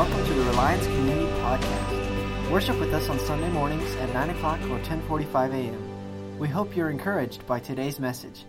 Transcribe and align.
Welcome 0.00 0.24
to 0.28 0.32
the 0.32 0.44
Reliance 0.44 0.86
Community 0.86 1.26
Podcast. 1.42 2.50
Worship 2.50 2.80
with 2.80 2.94
us 2.94 3.10
on 3.10 3.18
Sunday 3.18 3.50
mornings 3.50 3.94
at 3.96 4.10
9 4.14 4.30
o'clock 4.30 4.58
or 4.62 4.78
1045 4.78 5.52
a.m. 5.52 6.38
We 6.38 6.48
hope 6.48 6.74
you're 6.74 6.88
encouraged 6.88 7.46
by 7.46 7.60
today's 7.60 8.00
message. 8.00 8.46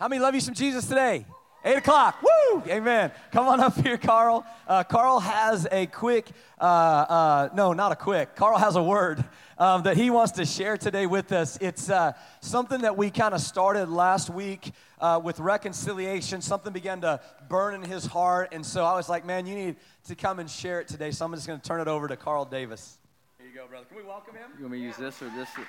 How 0.00 0.08
many 0.08 0.22
love 0.22 0.34
you 0.34 0.40
some 0.40 0.54
Jesus 0.54 0.88
today? 0.88 1.26
Eight 1.66 1.78
o'clock. 1.78 2.22
Woo! 2.22 2.62
Amen. 2.68 3.10
Come 3.32 3.48
on 3.48 3.58
up 3.58 3.76
here, 3.80 3.98
Carl. 3.98 4.46
Uh, 4.68 4.84
Carl 4.84 5.18
has 5.18 5.66
a 5.72 5.86
quick, 5.86 6.28
uh, 6.60 6.64
uh, 6.64 7.48
no, 7.54 7.72
not 7.72 7.90
a 7.90 7.96
quick. 7.96 8.36
Carl 8.36 8.56
has 8.56 8.76
a 8.76 8.82
word 8.82 9.24
um, 9.58 9.82
that 9.82 9.96
he 9.96 10.10
wants 10.10 10.30
to 10.34 10.46
share 10.46 10.76
today 10.76 11.06
with 11.06 11.32
us. 11.32 11.58
It's 11.60 11.90
uh, 11.90 12.12
something 12.40 12.82
that 12.82 12.96
we 12.96 13.10
kind 13.10 13.34
of 13.34 13.40
started 13.40 13.88
last 13.88 14.30
week 14.30 14.70
uh, 15.00 15.20
with 15.20 15.40
reconciliation. 15.40 16.40
Something 16.40 16.72
began 16.72 17.00
to 17.00 17.20
burn 17.48 17.74
in 17.74 17.82
his 17.82 18.06
heart. 18.06 18.50
And 18.52 18.64
so 18.64 18.84
I 18.84 18.94
was 18.94 19.08
like, 19.08 19.26
man, 19.26 19.44
you 19.44 19.56
need 19.56 19.74
to 20.06 20.14
come 20.14 20.38
and 20.38 20.48
share 20.48 20.80
it 20.80 20.86
today. 20.86 21.10
So 21.10 21.24
I'm 21.24 21.34
just 21.34 21.48
going 21.48 21.58
to 21.58 21.68
turn 21.68 21.80
it 21.80 21.88
over 21.88 22.06
to 22.06 22.16
Carl 22.16 22.44
Davis. 22.44 22.98
Here 23.38 23.48
you 23.48 23.54
go, 23.56 23.66
brother. 23.66 23.86
Can 23.86 23.96
we 23.96 24.04
welcome 24.04 24.36
him? 24.36 24.52
You 24.56 24.66
want 24.66 24.72
me 24.74 24.78
to 24.78 24.84
use 24.84 24.96
this 24.98 25.20
or 25.20 25.30
this? 25.30 25.48
Oh, 25.58 25.64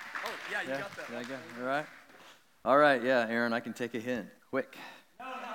yeah, 0.52 0.62
you 0.62 0.70
yeah? 0.70 0.78
got 0.78 0.96
that. 0.96 1.06
Yeah, 1.12 1.18
I 1.18 1.24
got 1.24 1.32
it. 1.32 1.60
All 1.60 1.66
right. 1.66 1.86
All 2.66 2.78
right, 2.78 3.04
yeah, 3.04 3.26
Aaron, 3.28 3.52
I 3.52 3.62
can 3.62 3.74
take 3.74 3.96
a 3.96 4.00
hint. 4.00 4.28
Quick. 4.52 4.78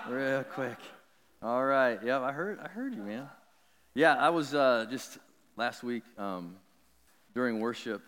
Real 0.09 0.45
quick. 0.45 0.79
All 1.43 1.65
right. 1.65 1.99
Yeah, 2.05 2.21
I 2.21 2.33
heard 2.33 2.59
I 2.59 2.69
heard 2.69 2.95
you, 2.95 3.03
man. 3.03 3.29
Yeah, 3.95 4.15
I 4.15 4.31
was 4.31 4.55
uh, 4.55 4.87
just 4.91 5.19
last 5.57 5.83
week 5.83 6.03
um, 6.19 6.57
during 7.35 7.61
worship. 7.61 8.03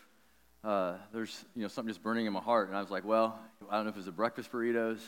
Uh, 0.65 0.97
there's 1.12 1.45
you 1.55 1.62
know 1.62 1.69
something 1.69 1.91
just 1.91 2.03
burning 2.03 2.27
in 2.27 2.33
my 2.33 2.41
heart, 2.41 2.69
and 2.69 2.77
I 2.77 2.81
was 2.81 2.91
like, 2.91 3.05
well, 3.05 3.39
I 3.71 3.77
don't 3.77 3.85
know 3.85 3.91
if 3.91 3.97
it 3.97 3.98
was 3.98 4.07
the 4.07 4.12
breakfast 4.12 4.51
burritos, 4.51 4.98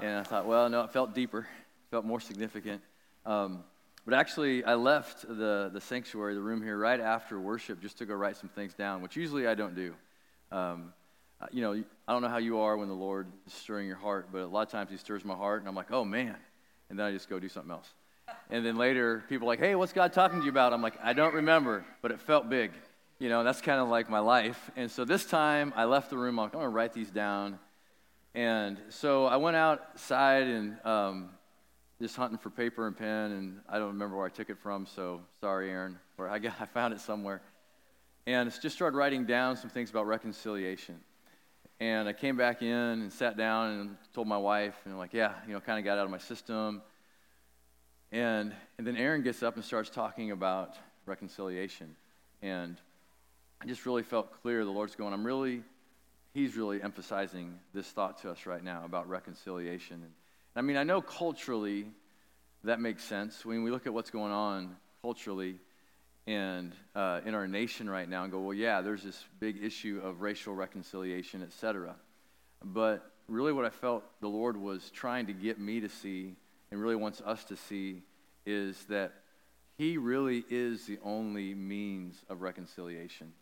and 0.00 0.18
I 0.18 0.22
thought, 0.22 0.46
well, 0.46 0.68
no, 0.68 0.82
it 0.82 0.92
felt 0.92 1.14
deeper, 1.14 1.46
felt 1.90 2.04
more 2.04 2.20
significant. 2.20 2.82
Um, 3.24 3.64
but 4.04 4.14
actually, 4.14 4.64
I 4.64 4.74
left 4.74 5.22
the 5.22 5.70
the 5.72 5.80
sanctuary, 5.80 6.34
the 6.34 6.40
room 6.40 6.62
here, 6.62 6.76
right 6.76 7.00
after 7.00 7.38
worship, 7.38 7.80
just 7.80 7.98
to 7.98 8.06
go 8.06 8.14
write 8.14 8.36
some 8.36 8.48
things 8.48 8.74
down, 8.74 9.02
which 9.02 9.14
usually 9.14 9.46
I 9.46 9.54
don't 9.54 9.76
do. 9.76 9.94
Um, 10.50 10.92
you 11.50 11.62
know, 11.62 11.82
I 12.06 12.12
don't 12.12 12.22
know 12.22 12.28
how 12.28 12.38
you 12.38 12.58
are 12.60 12.76
when 12.76 12.88
the 12.88 12.94
Lord 12.94 13.26
is 13.46 13.52
stirring 13.52 13.86
your 13.86 13.96
heart, 13.96 14.28
but 14.32 14.42
a 14.42 14.46
lot 14.46 14.62
of 14.62 14.70
times 14.70 14.90
He 14.90 14.96
stirs 14.96 15.24
my 15.24 15.34
heart, 15.34 15.60
and 15.60 15.68
I'm 15.68 15.74
like, 15.74 15.90
oh 15.90 16.04
man, 16.04 16.36
and 16.90 16.98
then 16.98 17.06
I 17.06 17.12
just 17.12 17.28
go 17.28 17.40
do 17.40 17.48
something 17.48 17.72
else. 17.72 17.88
And 18.50 18.64
then 18.64 18.76
later, 18.76 19.24
people 19.28 19.46
are 19.46 19.52
like, 19.52 19.58
hey, 19.58 19.74
what's 19.74 19.92
God 19.92 20.12
talking 20.12 20.38
to 20.38 20.44
you 20.44 20.50
about? 20.50 20.72
I'm 20.72 20.82
like, 20.82 20.98
I 21.02 21.12
don't 21.12 21.34
remember, 21.34 21.84
but 22.02 22.10
it 22.10 22.20
felt 22.20 22.48
big. 22.48 22.72
You 23.18 23.28
know, 23.28 23.44
that's 23.44 23.60
kind 23.60 23.80
of 23.80 23.88
like 23.88 24.10
my 24.10 24.18
life. 24.18 24.70
And 24.76 24.90
so 24.90 25.04
this 25.04 25.24
time, 25.24 25.72
I 25.76 25.84
left 25.84 26.10
the 26.10 26.16
room. 26.16 26.38
I'm 26.38 26.44
like, 26.44 26.54
I'm 26.54 26.60
going 26.60 26.64
to 26.64 26.68
write 26.74 26.92
these 26.92 27.10
down. 27.10 27.58
And 28.34 28.78
so 28.88 29.26
I 29.26 29.36
went 29.36 29.56
outside 29.56 30.46
and 30.46 30.76
um, 30.84 31.30
just 32.00 32.16
hunting 32.16 32.38
for 32.38 32.50
paper 32.50 32.86
and 32.86 32.96
pen, 32.96 33.32
and 33.32 33.60
I 33.68 33.78
don't 33.78 33.88
remember 33.88 34.16
where 34.16 34.26
I 34.26 34.30
took 34.30 34.50
it 34.50 34.58
from, 34.58 34.86
so 34.86 35.20
sorry, 35.40 35.70
Aaron, 35.70 35.98
or 36.18 36.28
I, 36.28 36.38
got, 36.38 36.54
I 36.60 36.66
found 36.66 36.94
it 36.94 37.00
somewhere. 37.00 37.42
And 38.26 38.52
just 38.60 38.76
started 38.76 38.96
writing 38.96 39.24
down 39.24 39.56
some 39.56 39.70
things 39.70 39.90
about 39.90 40.06
reconciliation. 40.06 41.00
And 41.82 42.08
I 42.08 42.12
came 42.12 42.36
back 42.36 42.62
in 42.62 42.68
and 42.70 43.12
sat 43.12 43.36
down 43.36 43.70
and 43.72 43.96
told 44.14 44.28
my 44.28 44.38
wife, 44.38 44.76
and 44.84 44.96
like, 44.96 45.12
yeah, 45.12 45.32
you 45.48 45.52
know, 45.52 45.58
kind 45.58 45.80
of 45.80 45.84
got 45.84 45.98
out 45.98 46.04
of 46.04 46.12
my 46.12 46.18
system. 46.18 46.80
And, 48.12 48.54
and 48.78 48.86
then 48.86 48.96
Aaron 48.96 49.22
gets 49.22 49.42
up 49.42 49.56
and 49.56 49.64
starts 49.64 49.90
talking 49.90 50.30
about 50.30 50.76
reconciliation. 51.06 51.96
And 52.40 52.76
I 53.60 53.66
just 53.66 53.84
really 53.84 54.04
felt 54.04 54.30
clear 54.42 54.64
the 54.64 54.70
Lord's 54.70 54.94
going, 54.94 55.12
I'm 55.12 55.26
really, 55.26 55.64
He's 56.32 56.56
really 56.56 56.80
emphasizing 56.80 57.58
this 57.74 57.88
thought 57.88 58.22
to 58.22 58.30
us 58.30 58.46
right 58.46 58.62
now 58.62 58.84
about 58.84 59.08
reconciliation. 59.08 59.96
And, 60.04 60.12
I 60.54 60.60
mean, 60.60 60.76
I 60.76 60.84
know 60.84 61.02
culturally 61.02 61.86
that 62.62 62.78
makes 62.78 63.02
sense. 63.02 63.44
When 63.44 63.64
we 63.64 63.72
look 63.72 63.88
at 63.88 63.92
what's 63.92 64.10
going 64.10 64.30
on 64.30 64.76
culturally 65.02 65.56
and 66.26 66.72
uh, 66.94 67.20
in 67.26 67.34
our 67.34 67.48
nation 67.48 67.90
right 67.90 68.08
now 68.08 68.22
and 68.22 68.32
go, 68.32 68.40
well, 68.40 68.54
yeah, 68.54 68.80
there's 68.80 69.02
this 69.02 69.24
big 69.40 69.62
issue 69.62 70.00
of 70.04 70.20
racial 70.20 70.54
reconciliation, 70.54 71.42
et 71.42 71.52
cetera. 71.52 71.94
But 72.64 73.10
really, 73.28 73.52
what 73.52 73.64
I 73.64 73.70
felt 73.70 74.04
the 74.20 74.28
Lord 74.28 74.56
was 74.56 74.90
trying 74.90 75.26
to 75.26 75.32
get 75.32 75.58
me 75.58 75.80
to 75.80 75.88
see 75.88 76.36
and 76.70 76.80
really 76.80 76.96
wants 76.96 77.20
us 77.20 77.44
to 77.44 77.56
see 77.56 78.02
is 78.46 78.84
that 78.88 79.12
He 79.78 79.98
really 79.98 80.44
is 80.48 80.86
the 80.86 80.98
only 81.02 81.54
means 81.54 82.22
of 82.28 82.40
reconciliation. 82.40 83.32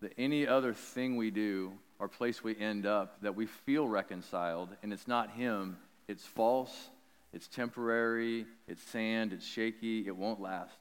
That 0.00 0.12
any 0.18 0.46
other 0.46 0.74
thing 0.74 1.16
we 1.16 1.30
do 1.30 1.72
or 1.98 2.08
place 2.08 2.42
we 2.42 2.56
end 2.58 2.86
up 2.86 3.20
that 3.22 3.36
we 3.36 3.46
feel 3.46 3.86
reconciled, 3.86 4.70
and 4.82 4.92
it's 4.92 5.06
not 5.06 5.30
Him, 5.30 5.76
it's 6.08 6.24
false, 6.24 6.88
it's 7.32 7.46
temporary, 7.46 8.46
it's 8.66 8.82
sand, 8.82 9.32
it's 9.32 9.46
shaky, 9.46 10.06
it 10.06 10.16
won't 10.16 10.40
last. 10.40 10.79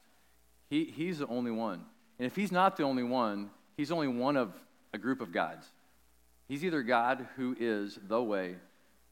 He, 0.69 0.85
he's 0.85 1.19
the 1.19 1.27
only 1.27 1.51
one. 1.51 1.83
And 2.17 2.25
if 2.25 2.35
he's 2.35 2.51
not 2.51 2.77
the 2.77 2.83
only 2.83 3.03
one, 3.03 3.49
he's 3.77 3.91
only 3.91 4.07
one 4.07 4.37
of 4.37 4.53
a 4.93 4.97
group 4.97 5.21
of 5.21 5.31
gods. 5.31 5.65
He's 6.47 6.63
either 6.63 6.81
God 6.83 7.27
who 7.35 7.55
is 7.59 7.97
the 8.07 8.21
way 8.21 8.55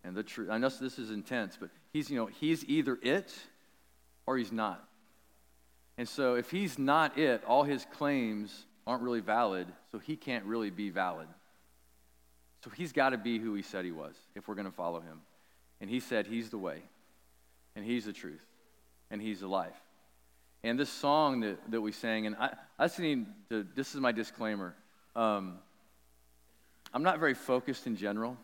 and 0.03 0.15
the 0.15 0.23
truth. 0.23 0.49
I 0.49 0.57
know 0.57 0.69
this 0.69 0.99
is 0.99 1.11
intense, 1.11 1.57
but 1.59 1.69
he's, 1.93 2.09
you 2.09 2.17
know, 2.17 2.25
he's 2.25 2.65
either 2.65 2.97
it 3.01 3.33
or 4.25 4.37
he's 4.37 4.51
not. 4.51 4.83
And 5.97 6.07
so 6.07 6.35
if 6.35 6.51
he's 6.51 6.77
not 6.77 7.17
it, 7.17 7.43
all 7.45 7.63
his 7.63 7.85
claims 7.93 8.65
aren't 8.85 9.01
really 9.01 9.19
valid, 9.19 9.67
so 9.91 9.99
he 9.99 10.15
can't 10.15 10.45
really 10.45 10.69
be 10.69 10.89
valid. 10.89 11.27
So 12.63 12.69
he's 12.69 12.91
got 12.91 13.09
to 13.09 13.17
be 13.17 13.39
who 13.39 13.53
he 13.53 13.61
said 13.61 13.85
he 13.85 13.91
was 13.91 14.15
if 14.35 14.47
we're 14.47 14.55
going 14.55 14.65
to 14.65 14.71
follow 14.71 14.99
him. 14.99 15.21
And 15.79 15.89
he 15.89 15.99
said 15.99 16.27
he's 16.27 16.49
the 16.49 16.57
way, 16.57 16.81
and 17.75 17.85
he's 17.85 18.05
the 18.05 18.13
truth, 18.13 18.45
and 19.11 19.21
he's 19.21 19.41
the 19.41 19.47
life. 19.47 19.75
And 20.63 20.79
this 20.79 20.89
song 20.89 21.41
that, 21.41 21.59
that 21.71 21.81
we 21.81 21.91
sang, 21.91 22.25
and 22.25 22.35
I, 22.35 22.53
I 22.79 22.85
just 22.85 22.99
need 22.99 23.25
to, 23.49 23.65
this 23.75 23.93
is 23.93 24.01
my 24.01 24.11
disclaimer. 24.11 24.75
Um, 25.15 25.59
I'm 26.93 27.03
not 27.03 27.19
very 27.19 27.33
focused 27.33 27.87
in 27.87 27.95
general, 27.95 28.37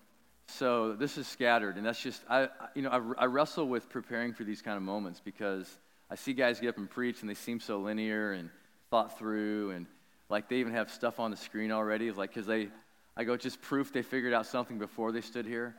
so 0.47 0.93
this 0.93 1.17
is 1.17 1.27
scattered, 1.27 1.77
and 1.77 1.85
that's 1.85 2.01
just, 2.01 2.21
I, 2.29 2.49
you 2.75 2.81
know, 2.83 2.89
I, 2.89 3.23
I 3.23 3.25
wrestle 3.25 3.67
with 3.67 3.89
preparing 3.89 4.33
for 4.33 4.43
these 4.43 4.61
kind 4.61 4.77
of 4.77 4.83
moments 4.83 5.21
because 5.23 5.67
I 6.09 6.15
see 6.15 6.33
guys 6.33 6.59
get 6.59 6.69
up 6.69 6.77
and 6.77 6.89
preach, 6.89 7.21
and 7.21 7.29
they 7.29 7.33
seem 7.33 7.59
so 7.59 7.79
linear 7.79 8.33
and 8.33 8.49
thought 8.89 9.17
through, 9.17 9.71
and 9.71 9.87
like 10.29 10.49
they 10.49 10.57
even 10.57 10.73
have 10.73 10.91
stuff 10.91 11.19
on 11.19 11.31
the 11.31 11.37
screen 11.37 11.71
already, 11.71 12.11
like, 12.11 12.29
because 12.29 12.45
they, 12.45 12.69
I 13.17 13.23
go, 13.23 13.37
just 13.37 13.61
proof 13.61 13.91
they 13.91 14.01
figured 14.01 14.33
out 14.33 14.45
something 14.45 14.77
before 14.77 15.11
they 15.11 15.21
stood 15.21 15.45
here. 15.45 15.75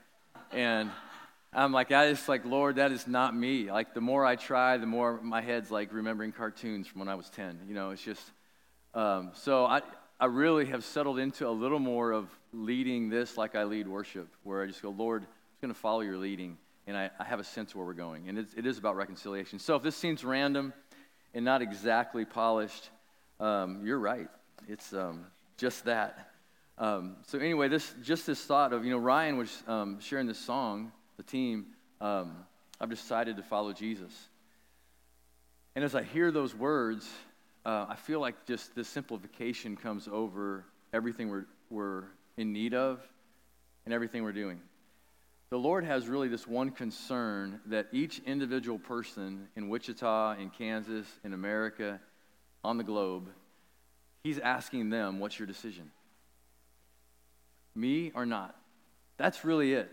And 0.53 0.91
I'm 1.57 1.73
like, 1.73 1.93
I 1.93 2.11
just 2.11 2.29
like, 2.29 2.45
Lord, 2.45 2.77
that 2.77 2.91
is 2.91 3.07
not 3.07 3.35
me. 3.35 3.71
Like, 3.71 3.95
the 3.95 4.01
more 4.01 4.27
I 4.27 4.35
try, 4.35 4.77
the 4.77 4.87
more 4.87 5.21
my 5.23 5.41
head's 5.41 5.71
like 5.71 5.93
remembering 5.93 6.33
cartoons 6.33 6.89
from 6.89 6.99
when 6.99 7.09
I 7.09 7.15
was 7.15 7.31
10. 7.31 7.61
You 7.69 7.75
know, 7.75 7.91
it's 7.91 8.03
just, 8.03 8.33
um, 8.93 9.31
so 9.35 9.65
I, 9.65 9.83
I 10.19 10.27
really 10.27 10.67
have 10.67 10.85
settled 10.85 11.21
into 11.21 11.47
a 11.47 11.51
little 11.51 11.79
more 11.79 12.11
of 12.11 12.29
leading 12.53 13.09
this 13.09 13.37
like 13.37 13.55
I 13.55 13.65
lead 13.65 13.87
worship, 13.87 14.29
where 14.43 14.63
I 14.63 14.67
just 14.67 14.83
go, 14.83 14.91
Lord, 14.91 15.23
I'm 15.23 15.29
just 15.53 15.61
going 15.61 15.73
to 15.73 15.79
follow 15.79 16.01
your 16.01 16.17
leading, 16.17 16.59
and 16.89 16.97
I, 16.97 17.11
I, 17.21 17.25
have 17.25 17.39
a 17.39 17.45
sense 17.45 17.73
where 17.73 17.87
we're 17.87 17.93
going. 17.93 18.29
And 18.29 18.37
it 18.39 18.67
is 18.67 18.79
about 18.79 18.97
reconciliation. 18.97 19.61
So 19.61 19.77
if 19.77 19.83
this 19.83 19.97
seems 19.97 20.25
random 20.25 20.73
and 21.35 21.45
not 21.45 21.63
exactly 21.63 22.25
polished, 22.25 22.91
um, 23.39 23.83
you're 23.85 23.99
right. 24.01 24.29
It's 24.67 24.93
um, 24.93 25.27
just 25.57 25.85
that. 25.85 26.31
Um, 26.79 27.17
so 27.29 27.39
anyway, 27.39 27.69
this 27.69 27.95
just 28.03 28.27
this 28.27 28.45
thought 28.45 28.73
of, 28.73 28.85
you 28.85 28.91
know, 28.91 28.99
Ryan 28.99 29.37
was 29.37 29.63
um, 29.69 30.01
sharing 30.01 30.27
this 30.27 30.39
song 30.39 30.91
the 31.17 31.23
team, 31.23 31.67
um, 32.01 32.35
I've 32.81 32.91
decided 32.91 33.37
to 33.37 33.43
follow 33.43 33.73
Jesus. 33.73 34.13
And 35.75 35.85
as 35.85 35.95
I 35.95 36.03
hear 36.03 36.31
those 36.31 36.55
words, 36.55 37.09
uh, 37.65 37.87
I 37.89 37.97
feel 37.97 38.21
like 38.21 38.47
just 38.47 38.75
this 38.75 38.89
simplification 38.89 39.77
comes 39.77 40.09
over 40.11 40.65
everything 40.93 41.31
we're, 41.31 41.47
we're 41.71 42.05
in 42.37 42.53
need 42.53 42.75
of 42.75 43.01
and 43.85 43.95
everything 43.95 44.23
we're 44.23 44.33
doing. 44.33 44.61
The 45.51 45.59
Lord 45.59 45.85
has 45.85 46.09
really 46.09 46.29
this 46.29 46.47
one 46.47 46.71
concern 46.71 47.61
that 47.67 47.89
each 47.93 48.21
individual 48.27 48.79
person 48.79 49.49
in 49.57 49.69
Wichita, 49.69 50.37
in 50.39 50.51
Kansas, 50.51 51.07
in 51.23 51.33
America, 51.33 52.01
on 52.63 52.77
the 52.77 52.85
globe, 52.85 53.29
He's 54.25 54.39
asking 54.39 54.89
them, 54.89 55.21
What's 55.21 55.39
your 55.39 55.47
decision? 55.47 55.91
Me 57.75 58.11
or 58.15 58.25
not? 58.25 58.57
That's 59.19 59.45
really 59.45 59.75
it. 59.75 59.91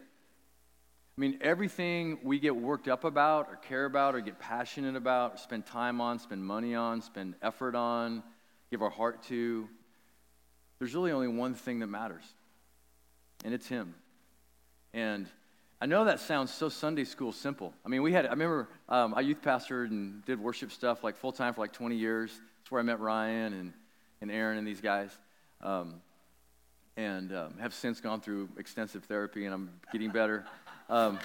I 1.18 1.22
mean, 1.22 1.40
everything 1.42 2.20
we 2.24 2.40
get 2.40 2.56
worked 2.56 2.88
up 2.88 3.04
about 3.04 3.50
or 3.50 3.58
care 3.58 3.86
about 3.86 4.16
or 4.16 4.22
get 4.22 4.40
passionate 4.40 4.96
about, 4.96 5.36
or 5.36 5.38
spend 5.38 5.66
time 5.66 6.00
on, 6.00 6.20
spend 6.20 6.44
money 6.44 6.74
on, 6.74 7.02
spend 7.02 7.36
effort 7.42 7.76
on, 7.76 8.24
give 8.72 8.82
our 8.82 8.90
heart 8.90 9.24
to, 9.24 9.68
there's 10.80 10.96
really 10.96 11.12
only 11.12 11.28
one 11.28 11.54
thing 11.54 11.80
that 11.80 11.88
matters, 11.88 12.24
and 13.46 13.54
it's 13.54 13.68
Him. 13.68 13.94
And 14.94 15.28
I 15.80 15.86
know 15.86 16.06
that 16.06 16.20
sounds 16.20 16.52
so 16.52 16.70
Sunday 16.70 17.04
school 17.04 17.32
simple. 17.32 17.74
I 17.86 17.90
mean, 17.90 18.02
we 18.02 18.14
had, 18.14 18.26
I 18.26 18.32
remember 18.32 18.68
um, 18.90 19.14
I 19.16 19.22
youth 19.22 19.44
pastored 19.44 19.92
and 19.92 20.26
did 20.26 20.40
worship 20.40 20.72
stuff 20.72 21.04
like 21.04 21.18
full 21.18 21.34
time 21.34 21.54
for 21.54 21.62
like 21.62 21.74
20 21.74 21.98
years. 21.98 22.32
That's 22.32 22.72
where 22.72 22.80
I 22.80 22.84
met 22.84 23.00
Ryan 23.00 23.54
and, 23.54 23.74
and 24.22 24.32
Aaron 24.32 24.58
and 24.58 24.66
these 24.66 24.82
guys. 24.82 25.16
Um, 25.62 26.02
and 26.98 27.32
um, 27.32 27.54
have 27.60 27.74
since 27.74 28.02
gone 28.02 28.22
through 28.22 28.50
extensive 28.58 29.04
therapy, 29.04 29.46
and 29.46 29.54
I'm 29.54 29.70
getting 29.92 30.10
better. 30.10 30.46
Um, 30.92 31.20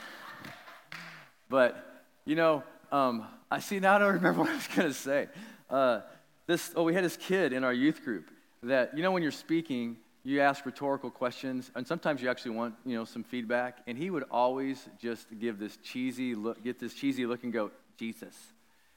but, 1.48 2.04
you 2.24 2.36
know, 2.36 2.62
um, 2.92 3.26
I 3.50 3.58
see 3.58 3.80
now 3.80 3.96
I 3.96 3.98
don't 3.98 4.12
remember 4.14 4.42
what 4.42 4.50
I 4.50 4.54
was 4.54 4.68
going 4.68 4.88
to 4.88 4.94
say. 4.94 5.26
Uh, 5.68 6.02
this, 6.46 6.72
oh, 6.76 6.84
we 6.84 6.94
had 6.94 7.02
this 7.02 7.16
kid 7.16 7.52
in 7.52 7.64
our 7.64 7.72
youth 7.72 8.04
group 8.04 8.30
that, 8.62 8.96
you 8.96 9.02
know, 9.02 9.10
when 9.10 9.24
you're 9.24 9.32
speaking, 9.32 9.96
you 10.22 10.40
ask 10.40 10.64
rhetorical 10.64 11.10
questions, 11.10 11.72
and 11.74 11.84
sometimes 11.84 12.22
you 12.22 12.30
actually 12.30 12.52
want, 12.52 12.76
you 12.84 12.96
know, 12.96 13.04
some 13.04 13.24
feedback. 13.24 13.78
And 13.88 13.98
he 13.98 14.08
would 14.08 14.24
always 14.30 14.88
just 15.00 15.26
give 15.40 15.58
this 15.58 15.76
cheesy 15.78 16.36
look, 16.36 16.62
get 16.62 16.78
this 16.78 16.94
cheesy 16.94 17.26
look 17.26 17.42
and 17.42 17.52
go, 17.52 17.72
Jesus. 17.98 18.36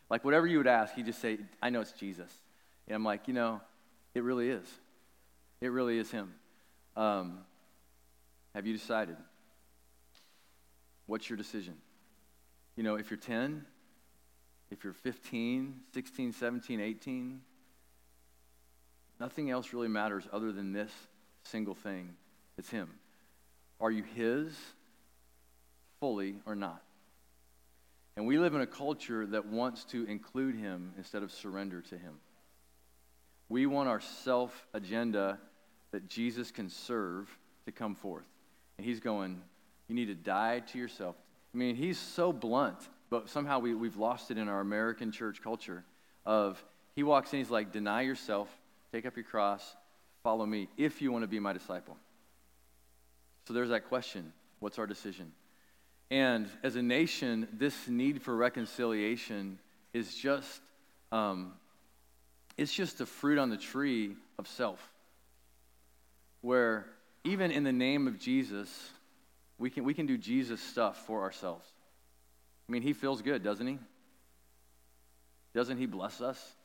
Like 0.07 0.23
whatever 0.23 0.45
you 0.45 0.59
would 0.59 0.67
ask, 0.67 0.93
he'd 0.93 1.07
just 1.07 1.19
say, 1.19 1.39
I 1.63 1.71
know 1.71 1.81
it's 1.81 1.93
Jesus. 1.93 2.31
And 2.87 2.95
I'm 2.95 3.03
like, 3.03 3.27
you 3.27 3.33
know, 3.33 3.59
it 4.13 4.21
really 4.21 4.49
is. 4.49 4.67
It 5.61 5.69
really 5.69 5.97
is 5.97 6.11
him. 6.11 6.31
Um, 6.95 7.39
have 8.53 8.67
you 8.67 8.73
decided? 8.73 9.17
What's 11.09 11.27
your 11.27 11.37
decision? 11.37 11.73
You 12.75 12.83
know, 12.83 12.93
if 12.93 13.09
you're 13.09 13.17
10, 13.17 13.65
if 14.69 14.83
you're 14.83 14.93
15, 14.93 15.79
16, 15.91 16.33
17, 16.33 16.79
18, 16.79 17.41
nothing 19.19 19.49
else 19.49 19.73
really 19.73 19.87
matters 19.87 20.25
other 20.31 20.51
than 20.51 20.71
this 20.71 20.91
single 21.41 21.73
thing. 21.73 22.13
It's 22.59 22.69
Him. 22.69 22.89
Are 23.81 23.89
you 23.89 24.03
His 24.03 24.55
fully 25.99 26.35
or 26.45 26.53
not? 26.53 26.83
And 28.15 28.27
we 28.27 28.37
live 28.37 28.53
in 28.53 28.61
a 28.61 28.67
culture 28.67 29.25
that 29.25 29.47
wants 29.47 29.85
to 29.85 30.05
include 30.05 30.53
Him 30.53 30.93
instead 30.95 31.23
of 31.23 31.31
surrender 31.31 31.81
to 31.89 31.97
Him. 31.97 32.19
We 33.49 33.65
want 33.65 33.89
our 33.89 33.99
self 33.99 34.67
agenda 34.75 35.39
that 35.89 36.07
Jesus 36.07 36.51
can 36.51 36.69
serve 36.69 37.35
to 37.65 37.71
come 37.71 37.95
forth. 37.95 38.29
And 38.77 38.85
He's 38.85 38.99
going, 38.99 39.41
You 39.89 39.95
need 39.95 40.05
to 40.05 40.15
die 40.15 40.59
to 40.71 40.77
yourself. 40.77 41.15
I 41.53 41.57
mean, 41.57 41.75
He's 41.75 41.97
so 41.97 42.31
blunt, 42.31 42.77
but 43.09 43.27
somehow 43.27 43.59
we, 43.59 43.73
we've 43.73 43.97
lost 43.97 44.31
it 44.31 44.37
in 44.37 44.47
our 44.47 44.61
American 44.61 45.11
church 45.11 45.41
culture 45.43 45.83
of 46.25 46.63
He 46.95 47.03
walks 47.03 47.33
in, 47.33 47.39
He's 47.39 47.49
like, 47.49 47.73
Deny 47.73 48.03
yourself, 48.03 48.47
take 48.93 49.05
up 49.05 49.17
your 49.17 49.25
cross, 49.25 49.75
follow 50.23 50.45
me 50.45 50.69
if 50.77 51.01
you 51.01 51.11
want 51.11 51.23
to 51.23 51.27
be 51.27 51.39
my 51.39 51.51
disciple. 51.51 51.97
So 53.47 53.53
there's 53.53 53.69
that 53.69 53.89
question 53.89 54.31
what's 54.59 54.77
our 54.77 54.87
decision? 54.87 55.31
And 56.11 56.47
as 56.63 56.75
a 56.75 56.81
nation, 56.81 57.47
this 57.53 57.87
need 57.87 58.21
for 58.21 58.35
reconciliation 58.35 59.59
is 59.93 60.15
just, 60.15 60.61
um, 61.11 61.53
it's 62.57 62.73
just 62.73 62.99
a 63.01 63.05
fruit 63.05 63.37
on 63.37 63.49
the 63.49 63.57
tree 63.57 64.15
of 64.37 64.47
self. 64.47 64.79
Where 66.41 66.85
even 67.23 67.51
in 67.51 67.63
the 67.63 67.73
name 67.73 68.07
of 68.07 68.19
Jesus, 68.19 68.91
we 69.59 69.69
can, 69.69 69.83
we 69.83 69.93
can 69.93 70.07
do 70.07 70.17
Jesus 70.17 70.61
stuff 70.61 71.05
for 71.05 71.21
ourselves. 71.21 71.67
I 72.67 72.71
mean, 72.71 72.81
he 72.81 72.93
feels 72.93 73.21
good, 73.21 73.43
doesn't 73.43 73.67
he? 73.67 73.77
Doesn't 75.53 75.77
he 75.77 75.85
bless 75.85 76.21
us? 76.21 76.55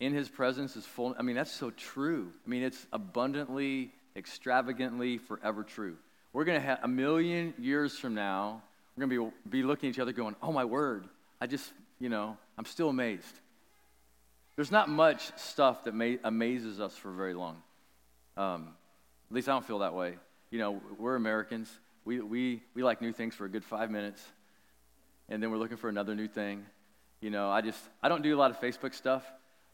in 0.00 0.14
his 0.14 0.28
presence 0.28 0.76
is 0.76 0.84
full. 0.84 1.14
I 1.18 1.22
mean, 1.22 1.36
that's 1.36 1.50
so 1.50 1.70
true. 1.70 2.32
I 2.46 2.48
mean, 2.48 2.62
it's 2.62 2.86
abundantly, 2.92 3.92
extravagantly, 4.14 5.18
forever 5.18 5.64
true. 5.64 5.96
We're 6.32 6.44
going 6.44 6.60
to 6.60 6.66
have 6.66 6.80
a 6.82 6.88
million 6.88 7.54
years 7.58 7.98
from 7.98 8.14
now, 8.14 8.62
we're 8.96 9.06
going 9.06 9.18
to 9.18 9.32
be, 9.48 9.60
be 9.60 9.62
looking 9.62 9.88
at 9.88 9.94
each 9.94 10.00
other 10.00 10.12
going, 10.12 10.36
oh 10.42 10.52
my 10.52 10.64
word, 10.64 11.08
I 11.40 11.46
just, 11.46 11.72
you 11.98 12.08
know, 12.08 12.36
I'm 12.56 12.64
still 12.64 12.88
amazed. 12.88 13.40
There's 14.56 14.70
not 14.70 14.88
much 14.88 15.36
stuff 15.38 15.84
that 15.84 15.94
may, 15.94 16.18
amazes 16.22 16.80
us 16.80 16.94
for 16.96 17.12
very 17.12 17.34
long. 17.34 17.62
Um, 18.36 18.74
at 19.30 19.34
least 19.34 19.48
I 19.48 19.52
don't 19.52 19.64
feel 19.64 19.80
that 19.80 19.94
way. 19.94 20.16
You 20.50 20.58
know, 20.58 20.80
we're 20.98 21.16
Americans. 21.16 21.70
We, 22.04 22.20
we, 22.20 22.62
we 22.74 22.82
like 22.82 23.02
new 23.02 23.12
things 23.12 23.34
for 23.34 23.44
a 23.44 23.48
good 23.48 23.64
five 23.64 23.90
minutes, 23.90 24.22
and 25.28 25.42
then 25.42 25.50
we're 25.50 25.58
looking 25.58 25.76
for 25.76 25.88
another 25.88 26.14
new 26.14 26.28
thing. 26.28 26.64
You 27.20 27.30
know, 27.30 27.50
I 27.50 27.60
just, 27.60 27.80
I 28.02 28.08
don't 28.08 28.22
do 28.22 28.34
a 28.34 28.38
lot 28.38 28.50
of 28.50 28.60
Facebook 28.60 28.94
stuff 28.94 29.24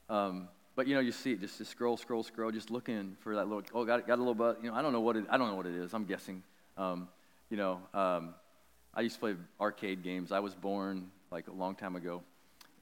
um, 0.09 0.49
but 0.77 0.87
you 0.87 0.95
know, 0.95 1.01
you 1.01 1.13
see 1.13 1.33
it 1.33 1.41
just, 1.41 1.59
just 1.59 1.71
scroll, 1.71 1.97
scroll, 1.97 2.23
scroll, 2.23 2.51
just 2.51 2.71
looking 2.71 3.17
for 3.21 3.37
that 3.37 3.49
little. 3.49 3.63
Oh, 3.73 3.85
got 3.85 4.07
got 4.07 4.19
a 4.19 4.23
little 4.23 4.35
bit. 4.35 4.63
You 4.63 4.71
know, 4.71 4.77
I 4.77 4.83
don't 4.83 4.93
know 4.93 5.01
what 5.01 5.17
it. 5.17 5.25
I 5.31 5.39
don't 5.39 5.49
know 5.49 5.55
what 5.55 5.67
it 5.67 5.75
is. 5.75 5.95
I'm 5.95 6.05
guessing. 6.05 6.43
Um, 6.77 7.09
you 7.51 7.57
know, 7.57 7.81
um, 7.95 8.35
I 8.93 9.03
used 9.03 9.15
to 9.17 9.21
play 9.21 9.35
arcade 9.61 10.03
games. 10.03 10.33
I 10.33 10.41
was 10.41 10.55
born 10.55 11.11
like 11.31 11.49
a 11.49 11.53
long 11.53 11.75
time 11.75 11.97
ago, 11.97 12.23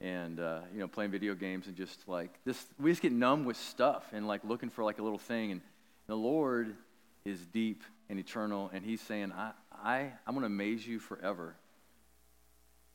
and 0.01 0.39
uh, 0.39 0.61
you 0.73 0.79
know, 0.79 0.87
playing 0.87 1.11
video 1.11 1.35
games 1.35 1.67
and 1.67 1.75
just 1.75 2.07
like 2.07 2.31
this. 2.45 2.65
We 2.79 2.91
just 2.91 3.01
get 3.01 3.11
numb 3.11 3.45
with 3.45 3.57
stuff 3.57 4.03
and 4.11 4.27
like 4.27 4.43
looking 4.43 4.69
for 4.69 4.83
like 4.83 4.99
a 4.99 5.03
little 5.03 5.19
thing. 5.19 5.51
And 5.51 5.61
the 6.07 6.15
Lord 6.15 6.75
is 7.25 7.39
deep 7.47 7.83
and 8.09 8.19
eternal, 8.19 8.69
and 8.73 8.85
He's 8.85 9.01
saying, 9.01 9.31
I, 9.31 9.51
I, 9.71 10.11
I'm 10.27 10.33
going 10.33 10.41
to 10.41 10.47
amaze 10.47 10.85
you 10.85 10.99
forever. 10.99 11.55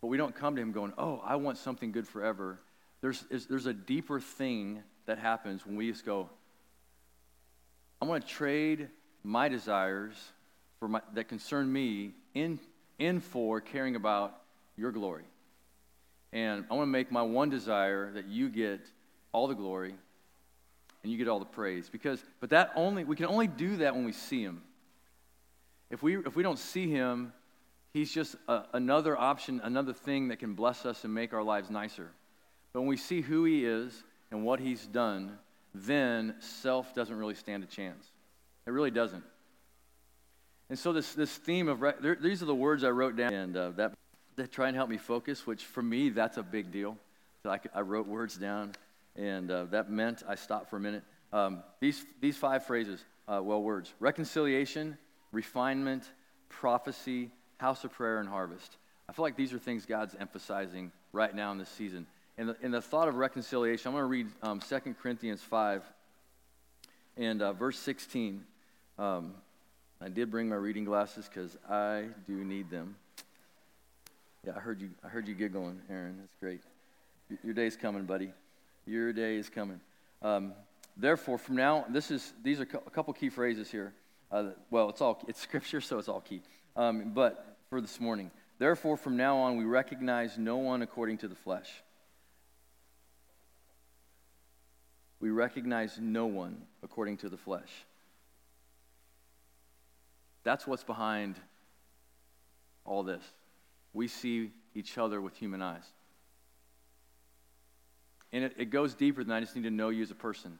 But 0.01 0.09
we 0.09 0.17
don't 0.17 0.35
come 0.35 0.57
to 0.57 0.63
Him 0.63 0.73
going, 0.73 0.93
Oh, 0.97 1.21
I 1.25 1.37
want 1.37 1.59
something 1.59 1.93
good 1.93 2.07
forever 2.07 2.61
there's, 3.01 3.25
there's 3.49 3.67
a 3.67 3.73
deeper 3.73 4.21
thing 4.21 4.83
that 5.07 5.19
happens 5.19 5.65
when 5.65 5.77
we 5.77 5.91
just 5.91 6.05
go, 6.05 6.29
I'm 8.01 8.09
going 8.09 8.23
to 8.23 8.29
trade 8.29 8.89
my 9.23 9.49
desires 9.49 10.15
for 10.79 10.89
my, 10.89 11.01
that 11.15 11.29
concern 11.29 11.73
me 11.73 12.13
in, 12.35 12.59
in 12.99 13.21
for 13.21 13.61
caring 13.61 13.97
about 13.97 14.35
your 14.77 14.93
glory. 14.93 15.25
And 16.33 16.65
I 16.71 16.75
want 16.75 16.89
to 16.89 16.93
make 16.93 17.11
my 17.11 17.23
one 17.23 17.51
desire 17.51 18.13
that 18.13 18.27
you 18.27 18.49
get 18.49 18.81
all 19.33 19.47
the 19.47 19.55
glory 19.55 19.95
and 21.09 21.13
you 21.15 21.17
get 21.17 21.31
all 21.31 21.39
the 21.39 21.47
praise. 21.47 21.89
Because, 21.89 22.23
but 22.39 22.51
that 22.51 22.71
only, 22.77 23.03
we 23.03 23.17
can 23.17 23.25
only 23.25 23.47
do 23.47 23.79
that 23.79 23.95
when 23.95 24.05
we 24.05 24.13
see 24.13 24.43
him. 24.43 24.61
If 25.89 26.03
we, 26.03 26.19
if 26.19 26.37
we 26.37 26.43
don't 26.43 26.59
see 26.59 26.91
him, 26.91 27.33
he's 27.95 28.13
just 28.13 28.37
a, 28.47 28.65
another 28.75 29.17
option, 29.17 29.63
another 29.65 29.95
thing 29.95 30.29
that 30.29 30.39
can 30.39 30.53
bless 30.53 30.85
us 30.85 31.05
and 31.05 31.15
make 31.15 31.33
our 31.33 31.43
lives 31.43 31.71
nicer. 31.71 32.11
But 32.75 32.81
when 32.81 32.91
we 32.91 32.99
see 32.99 33.23
who 33.23 33.45
he 33.45 33.65
is 33.65 34.05
and 34.31 34.45
what 34.45 34.61
he's 34.61 34.87
done, 34.87 35.39
then 35.75 36.35
self 36.41 36.95
doesn't 36.95 37.17
really 37.17 37.35
stand 37.35 37.65
a 37.65 37.67
chance. 37.67 38.07
It 38.67 38.71
really 38.73 38.91
doesn't. 38.91 39.25
And 40.69 40.79
so 40.79 40.93
this, 40.93 41.15
this 41.15 41.35
theme 41.35 41.69
of, 41.69 41.81
there, 42.03 42.19
these 42.21 42.43
are 42.43 42.47
the 42.47 42.55
words 42.55 42.85
I 42.85 42.91
wrote 42.91 43.17
down, 43.17 43.33
and 43.33 43.57
uh, 43.57 43.71
that, 43.77 43.95
that 44.37 44.53
try 44.53 44.69
and 44.69 44.77
help 44.77 44.91
me 44.91 44.99
focus, 44.99 45.47
which 45.47 45.65
for 45.65 45.83
me, 45.83 46.11
that's 46.11 46.37
a 46.37 46.43
big 46.43 46.71
deal. 46.71 46.99
So 47.43 47.49
I, 47.49 47.61
I 47.75 47.81
wrote 47.81 48.07
words 48.07 48.37
down, 48.37 48.73
and 49.19 49.51
uh, 49.51 49.65
that 49.65 49.91
meant 49.91 50.23
I 50.27 50.37
stopped 50.37 50.71
for 50.71 50.77
a 50.77 50.81
minute. 50.81 51.03
Um, 51.33 51.63
these, 51.81 52.05
these 52.21 52.37
five 52.37 52.65
phrases, 52.65 53.05
uh, 53.27 53.41
well, 53.43 53.63
words 53.63 53.93
reconciliation, 54.01 54.97
refinement, 55.33 56.11
prophecy, 56.49 57.31
house 57.59 57.85
of 57.85 57.93
prayer, 57.93 58.21
and 58.21 58.29
harvest. 58.29 58.77
I 59.09 59.13
feel 59.13 59.25
like 59.25 59.37
these 59.37 59.53
are 59.53 59.59
things 59.59 59.85
God's 59.85 60.15
emphasizing 60.19 60.93
right 61.13 61.35
now 61.35 61.53
in 61.53 61.59
this 61.59 61.69
season. 61.69 62.07
And 62.37 62.51
the, 62.51 62.57
in 62.63 62.71
the 62.71 62.81
thought 62.81 63.09
of 63.09 63.17
reconciliation, 63.17 63.89
I'm 63.89 63.95
going 63.95 64.03
to 64.03 64.07
read 64.07 64.27
um, 64.43 64.61
2 64.61 64.95
Corinthians 65.03 65.43
5 65.43 65.83
and 67.17 67.43
uh, 67.43 67.53
verse 67.53 67.79
16. 67.79 68.45
Um, 68.99 69.35
I 70.01 70.09
did 70.09 70.31
bring 70.31 70.49
my 70.49 70.57
reading 70.57 70.85
glasses 70.85 71.29
because 71.29 71.57
I 71.69 72.05
do 72.29 72.45
need 72.45 72.71
them. 72.71 72.95
Yeah, 74.47 74.53
I 74.57 74.61
heard 74.61 74.81
you. 74.81 74.91
I 75.05 75.09
heard 75.09 75.27
you 75.27 75.35
giggling, 75.35 75.81
Aaron. 75.91 76.17
That's 76.21 76.37
great. 76.41 76.61
Your 77.43 77.55
day's 77.55 77.77
coming, 77.77 78.05
buddy. 78.05 78.33
Your 78.89 79.13
day 79.13 79.37
is 79.37 79.49
coming. 79.49 79.81
Um, 80.23 80.55
therefore, 80.97 81.39
from 81.39 81.57
now, 81.57 81.85
this 81.89 82.11
is 82.11 82.33
these 82.43 82.61
are 82.61 82.65
a 82.65 82.91
couple 82.91 83.13
key 83.13 83.29
phrases 83.29 83.71
here. 83.71 83.93
Uh, 84.33 84.51
well, 84.71 84.89
it's 84.89 85.01
all 85.01 85.23
it's 85.29 85.41
scripture, 85.41 85.81
so 85.81 85.99
it's 85.99 86.09
all 86.09 86.21
key. 86.21 86.43
Um, 86.75 87.13
but 87.15 87.57
for 87.69 87.81
this 87.81 88.01
morning, 88.01 88.31
therefore, 88.59 88.97
from 88.97 89.17
now 89.17 89.37
on, 89.37 89.57
we 89.57 89.65
recognize 89.65 90.39
no 90.39 90.57
one 90.57 90.83
according 90.83 91.19
to 91.19 91.29
the 91.29 91.35
flesh. 91.35 91.69
we 95.21 95.31
recognize 95.31 95.99
no 96.01 96.27
one 96.27 96.63
according 96.83 97.17
to 97.19 97.29
the 97.29 97.37
flesh. 97.37 97.71
That's 100.45 100.67
what's 100.67 100.85
behind 100.85 101.37
all 102.85 103.03
this. 103.03 103.23
We 103.93 104.09
see 104.09 104.53
each 104.75 104.97
other 104.97 105.21
with 105.21 105.37
human 105.37 105.61
eyes. 105.61 105.85
And 108.33 108.45
it, 108.45 108.55
it 108.59 108.67
goes 108.67 108.95
deeper 108.95 109.25
than 109.25 109.33
I 109.33 109.41
just 109.41 109.57
need 109.57 109.63
to 109.63 109.71
know 109.71 109.89
you 109.89 110.03
as 110.03 110.11
a 110.11 110.15
person. 110.15 110.59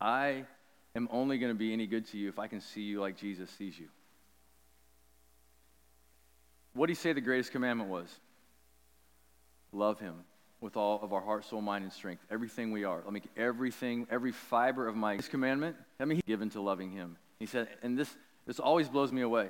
I 0.00 0.44
am 0.94 1.08
only 1.10 1.38
going 1.38 1.52
to 1.52 1.58
be 1.58 1.72
any 1.72 1.86
good 1.86 2.06
to 2.08 2.18
you 2.18 2.28
if 2.28 2.38
I 2.38 2.46
can 2.46 2.60
see 2.60 2.82
you 2.82 3.00
like 3.00 3.16
Jesus 3.16 3.50
sees 3.50 3.78
you. 3.78 3.88
What 6.72 6.86
did 6.86 6.96
he 6.96 7.02
say 7.02 7.12
the 7.12 7.20
greatest 7.20 7.52
commandment 7.52 7.88
was? 7.90 8.08
Love 9.72 9.98
him 9.98 10.14
with 10.60 10.76
all 10.76 11.00
of 11.02 11.12
our 11.12 11.20
heart, 11.20 11.44
soul, 11.44 11.60
mind, 11.60 11.84
and 11.84 11.92
strength. 11.92 12.22
Everything 12.30 12.70
we 12.72 12.84
are. 12.84 13.02
Let 13.04 13.12
me 13.12 13.22
everything, 13.36 14.06
every 14.10 14.32
fiber 14.32 14.88
of 14.88 14.96
my 14.96 15.16
commandment, 15.16 15.76
let 15.98 16.08
me 16.08 16.20
given 16.26 16.50
to 16.50 16.60
loving 16.60 16.90
him. 16.90 17.16
He 17.38 17.46
said, 17.46 17.68
and 17.82 17.98
this 17.98 18.14
this 18.46 18.60
always 18.60 18.88
blows 18.88 19.12
me 19.12 19.22
away. 19.22 19.48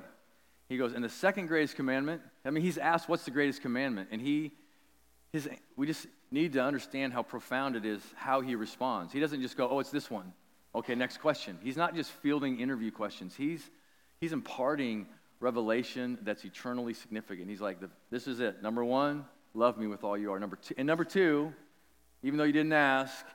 He 0.69 0.77
goes, 0.77 0.93
and 0.93 1.03
the 1.03 1.09
second 1.09 1.47
greatest 1.47 1.75
commandment, 1.75 2.21
I 2.43 2.49
mean, 2.49 2.63
he's 2.63 2.77
asked 2.77 3.07
what's 3.07 3.23
the 3.23 3.31
greatest 3.31 3.61
commandment, 3.61 4.09
and 4.11 4.21
he 4.21 4.51
his 5.31 5.49
we 5.75 5.87
just 5.87 6.07
need 6.31 6.53
to 6.53 6.63
understand 6.63 7.13
how 7.13 7.23
profound 7.23 7.75
it 7.75 7.85
is 7.85 8.01
how 8.15 8.41
he 8.41 8.55
responds. 8.55 9.13
He 9.13 9.19
doesn't 9.19 9.41
just 9.41 9.57
go, 9.57 9.69
Oh, 9.69 9.79
it's 9.79 9.91
this 9.91 10.09
one. 10.09 10.33
Okay, 10.75 10.95
next 10.95 11.17
question. 11.17 11.57
He's 11.63 11.77
not 11.77 11.95
just 11.95 12.11
fielding 12.11 12.59
interview 12.59 12.91
questions. 12.91 13.35
He's 13.35 13.67
he's 14.19 14.33
imparting 14.33 15.07
revelation 15.39 16.17
that's 16.23 16.43
eternally 16.43 16.93
significant. 16.93 17.49
He's 17.49 17.61
like, 17.61 17.77
This 18.09 18.27
is 18.27 18.39
it. 18.39 18.61
Number 18.61 18.83
one, 18.83 19.25
love 19.53 19.77
me 19.77 19.87
with 19.87 20.03
all 20.03 20.17
you 20.17 20.31
are. 20.31 20.39
Number 20.39 20.55
two, 20.55 20.75
and 20.77 20.87
number 20.87 21.05
two, 21.05 21.53
even 22.23 22.37
though 22.37 22.45
you 22.45 22.53
didn't 22.53 22.73
ask, 22.73 23.25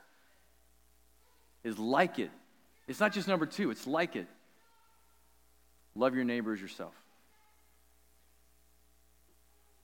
is 1.63 1.79
like 1.79 2.19
it. 2.19 2.31
It's 2.87 2.99
not 2.99 3.13
just 3.13 3.27
number 3.27 3.45
two, 3.45 3.71
it's 3.71 3.87
like 3.87 4.15
it. 4.15 4.27
Love 5.95 6.15
your 6.15 6.25
neighbor 6.25 6.53
as 6.53 6.61
yourself. 6.61 6.93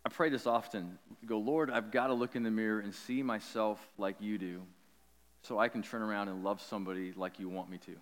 I 0.09 0.11
pray 0.11 0.29
this 0.29 0.47
often. 0.47 0.97
Go, 1.27 1.37
Lord, 1.37 1.69
I've 1.69 1.91
got 1.91 2.07
to 2.07 2.15
look 2.15 2.35
in 2.35 2.41
the 2.41 2.49
mirror 2.49 2.79
and 2.79 2.95
see 2.95 3.21
myself 3.21 3.79
like 3.99 4.15
you 4.19 4.39
do 4.39 4.63
so 5.43 5.59
I 5.59 5.67
can 5.67 5.83
turn 5.83 6.01
around 6.01 6.29
and 6.29 6.43
love 6.43 6.63
somebody 6.63 7.13
like 7.15 7.39
you 7.39 7.47
want 7.47 7.69
me 7.69 7.77
to. 7.77 7.95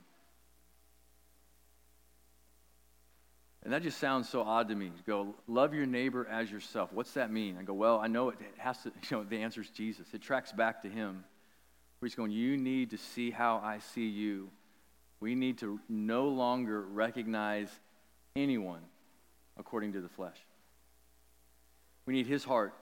And 3.62 3.74
that 3.74 3.84
just 3.84 4.00
sounds 4.00 4.30
so 4.30 4.42
odd 4.42 4.70
to 4.70 4.76
me. 4.76 4.94
Go, 5.06 5.36
love 5.50 5.74
your 5.74 5.86
neighbor 5.86 6.26
as 6.32 6.50
yourself. 6.50 6.94
What's 6.94 7.12
that 7.16 7.30
mean? 7.30 7.58
I 7.60 7.64
go, 7.64 7.74
well, 7.74 8.00
I 8.00 8.08
know 8.08 8.30
it 8.30 8.38
has 8.58 8.82
to, 8.84 8.94
you 9.10 9.18
know, 9.18 9.24
the 9.26 9.42
answer 9.42 9.60
is 9.60 9.70
Jesus. 9.70 10.08
It 10.14 10.22
tracks 10.22 10.54
back 10.54 10.84
to 10.84 10.90
him. 10.90 11.26
Where 12.00 12.08
he's 12.08 12.16
going, 12.16 12.32
you 12.32 12.56
need 12.56 12.92
to 12.92 12.98
see 12.98 13.32
how 13.32 13.58
I 13.62 13.80
see 13.80 14.08
you. 14.08 14.50
We 15.20 15.36
need 15.36 15.58
to 15.58 15.78
no 15.90 16.30
longer 16.30 16.84
recognize 16.84 17.68
anyone 18.34 18.84
according 19.58 19.92
to 19.92 20.00
the 20.00 20.08
flesh. 20.08 20.38
We 22.08 22.14
need 22.14 22.26
his 22.26 22.44
heart. 22.44 22.74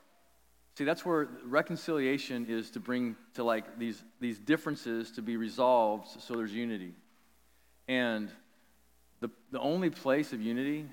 See, 0.78 0.84
that's 0.84 1.06
where 1.06 1.28
reconciliation 1.46 2.46
is 2.48 2.70
to 2.72 2.80
bring 2.80 3.16
to 3.34 3.44
like 3.44 3.80
these, 3.80 4.02
these 4.20 4.38
differences 4.38 5.12
to 5.12 5.22
be 5.22 5.36
resolved 5.36 6.22
so 6.22 6.36
there's 6.36 6.54
unity. 6.54 6.94
And 7.88 8.30
the, 9.22 9.30
the 9.52 9.60
only 9.60 9.90
place 9.90 10.32
of 10.32 10.42
unity, 10.42 10.86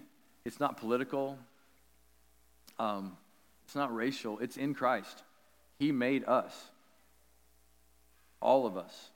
it's 0.45 0.61
not 0.61 0.79
political, 0.79 1.39
um, 2.79 3.17
it's 3.65 3.75
not 3.75 3.95
racial, 3.95 4.39
it's 4.39 4.57
in 4.57 4.75
Christ. 4.75 5.23
He 5.79 5.93
made 5.93 6.25
us, 6.27 6.55
all 8.41 8.67
of 8.67 8.77
us. 8.77 9.11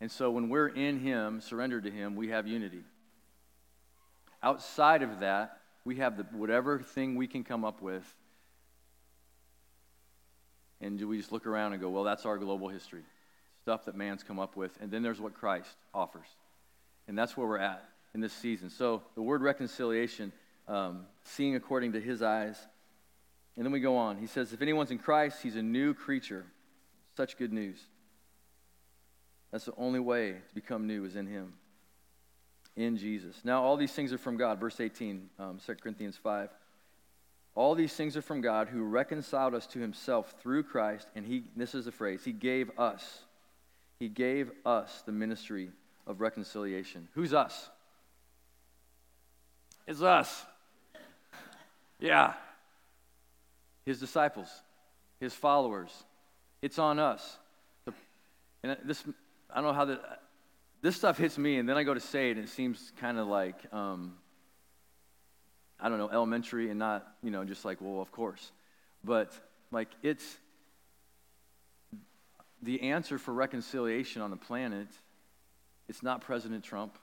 And 0.00 0.10
so 0.10 0.30
when 0.30 0.48
we're 0.48 0.68
in 0.68 1.00
Him, 1.00 1.40
surrendered 1.40 1.84
to 1.84 1.90
Him, 1.90 2.16
we 2.16 2.28
have 2.28 2.46
unity. 2.46 2.82
Outside 4.42 5.02
of 5.02 5.20
that, 5.20 5.58
we 5.86 5.96
have 5.96 6.16
the, 6.16 6.24
whatever 6.32 6.80
thing 6.80 7.14
we 7.14 7.28
can 7.28 7.44
come 7.44 7.64
up 7.64 7.80
with. 7.80 8.04
And 10.80 10.98
do 10.98 11.06
we 11.06 11.16
just 11.16 11.30
look 11.30 11.46
around 11.46 11.72
and 11.72 11.80
go, 11.80 11.88
well, 11.88 12.02
that's 12.02 12.26
our 12.26 12.36
global 12.36 12.68
history? 12.68 13.02
Stuff 13.62 13.84
that 13.84 13.94
man's 13.94 14.24
come 14.24 14.40
up 14.40 14.56
with. 14.56 14.76
And 14.80 14.90
then 14.90 15.02
there's 15.02 15.20
what 15.20 15.34
Christ 15.34 15.76
offers. 15.94 16.26
And 17.06 17.16
that's 17.16 17.36
where 17.36 17.46
we're 17.46 17.58
at 17.58 17.88
in 18.14 18.20
this 18.20 18.32
season. 18.32 18.68
So 18.68 19.02
the 19.14 19.22
word 19.22 19.42
reconciliation, 19.42 20.32
um, 20.66 21.06
seeing 21.22 21.54
according 21.54 21.92
to 21.92 22.00
his 22.00 22.20
eyes. 22.20 22.58
And 23.56 23.64
then 23.64 23.72
we 23.72 23.78
go 23.78 23.96
on. 23.96 24.18
He 24.18 24.26
says, 24.26 24.52
if 24.52 24.60
anyone's 24.60 24.90
in 24.90 24.98
Christ, 24.98 25.40
he's 25.40 25.56
a 25.56 25.62
new 25.62 25.94
creature. 25.94 26.44
Such 27.16 27.38
good 27.38 27.52
news. 27.52 27.78
That's 29.52 29.66
the 29.66 29.74
only 29.78 30.00
way 30.00 30.32
to 30.32 30.54
become 30.54 30.88
new 30.88 31.04
is 31.04 31.14
in 31.14 31.28
him, 31.28 31.54
in 32.76 32.96
Jesus. 32.96 33.34
Now, 33.42 33.62
all 33.62 33.76
these 33.76 33.92
things 33.92 34.12
are 34.12 34.18
from 34.18 34.36
God. 34.36 34.60
Verse 34.60 34.80
18, 34.80 35.30
um, 35.38 35.58
2 35.64 35.74
Corinthians 35.76 36.16
5. 36.22 36.50
All 37.54 37.74
these 37.74 37.94
things 37.94 38.16
are 38.16 38.22
from 38.22 38.42
God 38.42 38.68
who 38.68 38.82
reconciled 38.82 39.54
us 39.54 39.66
to 39.68 39.78
himself 39.78 40.34
through 40.42 40.64
Christ, 40.64 41.08
and 41.16 41.24
he, 41.24 41.44
this 41.56 41.74
is 41.74 41.86
the 41.86 41.92
phrase, 41.92 42.22
he 42.22 42.32
gave 42.32 42.70
us, 42.78 43.20
he 43.98 44.08
gave 44.08 44.50
us 44.66 45.02
the 45.06 45.12
ministry 45.12 45.70
of 46.06 46.20
reconciliation. 46.20 47.08
Who's 47.14 47.32
us? 47.32 47.70
It's 49.86 50.02
us. 50.02 50.44
Yeah. 51.98 52.34
His 53.86 54.00
disciples, 54.00 54.48
his 55.18 55.32
followers. 55.32 55.90
It's 56.60 56.78
on 56.78 56.98
us. 56.98 57.38
And 58.62 58.76
this, 58.84 59.02
I 59.50 59.62
don't 59.62 59.64
know 59.64 59.72
how 59.72 59.84
the, 59.86 60.00
this 60.82 60.96
stuff 60.96 61.18
hits 61.18 61.38
me, 61.38 61.58
and 61.58 61.68
then 61.68 61.76
I 61.76 61.82
go 61.82 61.94
to 61.94 62.00
say 62.00 62.30
it, 62.30 62.36
and 62.36 62.46
it 62.46 62.50
seems 62.50 62.92
kind 63.00 63.18
of 63.18 63.26
like, 63.26 63.56
um, 63.72 64.14
I 65.80 65.88
don't 65.88 65.98
know, 65.98 66.10
elementary 66.10 66.70
and 66.70 66.78
not, 66.78 67.06
you 67.22 67.30
know, 67.30 67.44
just 67.44 67.64
like, 67.64 67.80
well, 67.80 68.00
of 68.00 68.12
course. 68.12 68.52
But, 69.02 69.32
like, 69.70 69.88
it's 70.02 70.36
the 72.62 72.82
answer 72.82 73.18
for 73.18 73.32
reconciliation 73.32 74.22
on 74.22 74.30
the 74.30 74.36
planet. 74.36 74.88
It's 75.88 76.02
not 76.02 76.22
President 76.22 76.64
Trump. 76.64 76.98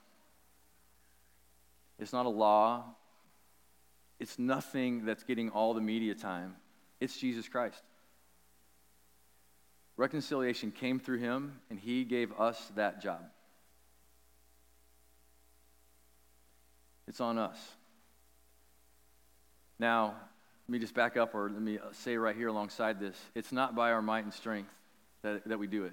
It's 1.98 2.12
not 2.12 2.26
a 2.26 2.30
law. 2.30 2.84
It's 4.18 4.38
nothing 4.38 5.04
that's 5.04 5.22
getting 5.24 5.50
all 5.50 5.74
the 5.74 5.80
media 5.80 6.14
time. 6.14 6.56
It's 7.00 7.16
Jesus 7.16 7.48
Christ. 7.48 7.82
Reconciliation 9.96 10.72
came 10.72 10.98
through 10.98 11.18
him, 11.18 11.60
and 11.70 11.78
he 11.78 12.04
gave 12.04 12.32
us 12.38 12.72
that 12.74 13.00
job. 13.00 13.24
It's 17.06 17.20
on 17.20 17.38
us. 17.38 17.58
Now, 19.78 20.14
let 20.66 20.72
me 20.72 20.78
just 20.78 20.94
back 20.94 21.16
up, 21.16 21.34
or 21.34 21.50
let 21.50 21.60
me 21.60 21.78
say 21.92 22.16
right 22.16 22.34
here 22.34 22.48
alongside 22.48 22.98
this 22.98 23.16
it's 23.34 23.52
not 23.52 23.74
by 23.74 23.92
our 23.92 24.00
might 24.00 24.24
and 24.24 24.32
strength 24.32 24.70
that, 25.22 25.46
that 25.48 25.58
we 25.58 25.66
do 25.66 25.84
it. 25.84 25.92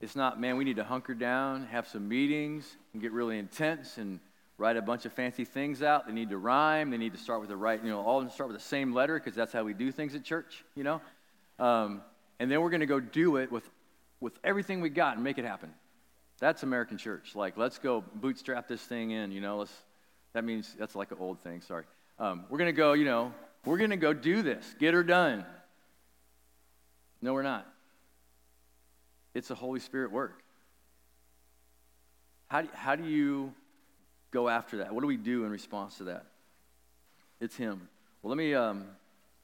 It's 0.00 0.16
not, 0.16 0.40
man, 0.40 0.56
we 0.56 0.64
need 0.64 0.76
to 0.76 0.84
hunker 0.84 1.14
down, 1.14 1.66
have 1.66 1.86
some 1.88 2.08
meetings, 2.08 2.76
and 2.92 3.00
get 3.00 3.12
really 3.12 3.38
intense 3.38 3.96
and 3.98 4.20
write 4.58 4.76
a 4.76 4.82
bunch 4.82 5.06
of 5.06 5.12
fancy 5.12 5.44
things 5.44 5.82
out. 5.82 6.06
They 6.06 6.12
need 6.12 6.30
to 6.30 6.38
rhyme. 6.38 6.90
They 6.90 6.96
need 6.96 7.12
to 7.12 7.18
start 7.18 7.40
with 7.40 7.48
the 7.48 7.56
right, 7.56 7.82
you 7.82 7.90
know, 7.90 8.00
all 8.00 8.28
start 8.28 8.50
with 8.50 8.58
the 8.58 8.64
same 8.64 8.92
letter 8.92 9.18
because 9.18 9.34
that's 9.34 9.52
how 9.52 9.64
we 9.64 9.74
do 9.74 9.90
things 9.90 10.14
at 10.14 10.24
church, 10.24 10.64
you 10.74 10.84
know. 10.84 11.00
Um, 11.58 12.02
and 12.38 12.50
then 12.50 12.60
we're 12.60 12.70
going 12.70 12.80
to 12.80 12.86
go 12.86 13.00
do 13.00 13.36
it 13.36 13.50
with, 13.50 13.68
with 14.20 14.38
everything 14.42 14.80
we 14.80 14.90
got 14.90 15.14
and 15.14 15.24
make 15.24 15.38
it 15.38 15.44
happen. 15.44 15.72
That's 16.40 16.62
American 16.62 16.98
church. 16.98 17.34
Like, 17.34 17.56
let's 17.56 17.78
go 17.78 18.04
bootstrap 18.14 18.68
this 18.68 18.80
thing 18.80 19.10
in, 19.10 19.32
you 19.32 19.40
know. 19.40 19.58
Let's, 19.58 19.72
that 20.32 20.44
means 20.44 20.74
that's 20.78 20.94
like 20.94 21.10
an 21.10 21.18
old 21.20 21.40
thing, 21.40 21.60
sorry. 21.60 21.84
Um, 22.18 22.44
we're 22.48 22.58
going 22.58 22.72
to 22.74 22.76
go, 22.76 22.92
you 22.92 23.04
know, 23.04 23.32
we're 23.64 23.78
going 23.78 23.90
to 23.90 23.96
go 23.96 24.12
do 24.12 24.42
this, 24.42 24.74
get 24.78 24.94
her 24.94 25.02
done. 25.02 25.44
No, 27.22 27.32
we're 27.32 27.42
not. 27.42 27.66
It's 29.32 29.50
a 29.50 29.54
Holy 29.54 29.80
Spirit 29.80 30.12
work. 30.12 30.42
How 32.48 32.62
do, 32.62 32.68
how 32.74 32.94
do 32.96 33.04
you 33.04 33.52
go 34.30 34.48
after 34.48 34.78
that? 34.78 34.94
What 34.94 35.00
do 35.00 35.06
we 35.06 35.16
do 35.16 35.44
in 35.44 35.50
response 35.50 35.98
to 35.98 36.04
that? 36.04 36.26
It's 37.40 37.56
Him. 37.56 37.88
Well, 38.22 38.28
let 38.28 38.38
me, 38.38 38.54
um, 38.54 38.84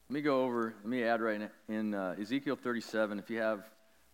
let 0.08 0.14
me 0.14 0.20
go 0.22 0.44
over, 0.44 0.74
let 0.82 0.90
me 0.90 1.02
add 1.04 1.20
right 1.20 1.40
in 1.68 1.94
uh, 1.94 2.16
Ezekiel 2.20 2.56
37. 2.56 3.18
If 3.18 3.30
you 3.30 3.38
have 3.38 3.64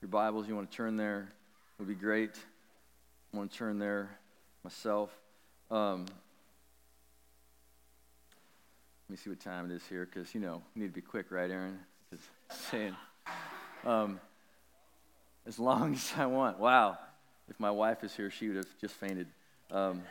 your 0.00 0.08
Bibles, 0.08 0.46
you 0.48 0.54
want 0.54 0.70
to 0.70 0.76
turn 0.76 0.96
there, 0.96 1.20
it 1.20 1.82
would 1.82 1.88
be 1.88 1.94
great. 1.94 2.38
I 3.36 3.38
want 3.38 3.52
to 3.52 3.58
turn 3.58 3.78
there 3.78 4.08
myself. 4.64 5.10
Um, 5.70 6.06
let 9.04 9.10
me 9.10 9.16
see 9.18 9.28
what 9.28 9.40
time 9.40 9.70
it 9.70 9.74
is 9.74 9.82
here, 9.90 10.06
because, 10.06 10.34
you 10.34 10.40
know, 10.40 10.62
you 10.74 10.80
need 10.80 10.88
to 10.88 10.94
be 10.94 11.02
quick, 11.02 11.26
right, 11.28 11.50
Aaron? 11.50 11.78
Saying. 12.70 12.96
Um, 13.84 14.20
as 15.46 15.58
long 15.58 15.92
as 15.96 16.14
I 16.16 16.24
want. 16.24 16.58
Wow. 16.58 16.96
If 17.46 17.60
my 17.60 17.70
wife 17.70 18.04
is 18.04 18.16
here, 18.16 18.30
she 18.30 18.48
would 18.48 18.56
have 18.56 18.78
just 18.80 18.94
fainted. 18.94 19.26
Um, 19.70 20.02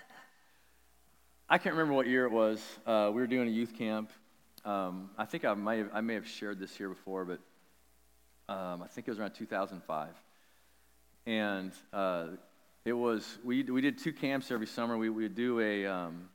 I 1.50 1.58
can't 1.58 1.74
remember 1.74 1.96
what 1.96 2.06
year 2.06 2.26
it 2.26 2.32
was. 2.32 2.62
Uh, 2.86 3.10
we 3.12 3.22
were 3.22 3.28
doing 3.28 3.48
a 3.48 3.52
youth 3.52 3.76
camp. 3.76 4.12
Um, 4.66 5.10
I 5.18 5.26
think 5.26 5.46
I, 5.46 5.56
might 5.56 5.80
have, 5.80 5.90
I 5.96 6.02
may 6.02 6.14
have 6.14 6.28
shared 6.28 6.60
this 6.60 6.78
here 6.78 6.90
before, 6.90 7.26
but 7.26 7.40
um, 8.54 8.84
I 8.84 8.88
think 8.88 9.08
it 9.08 9.10
was 9.10 9.20
around 9.20 9.32
2005. 9.32 10.10
And 11.26 11.72
uh, 11.92 12.28
it 12.86 12.94
was, 12.94 13.40
we, 13.44 13.64
we 13.64 13.82
did 13.82 13.98
two 13.98 14.14
camps 14.14 14.52
every 14.52 14.68
summer. 14.68 14.96
We 14.96 15.10
would 15.10 15.34
do 15.34 15.60
a, 15.60 15.88
um, 15.88 16.30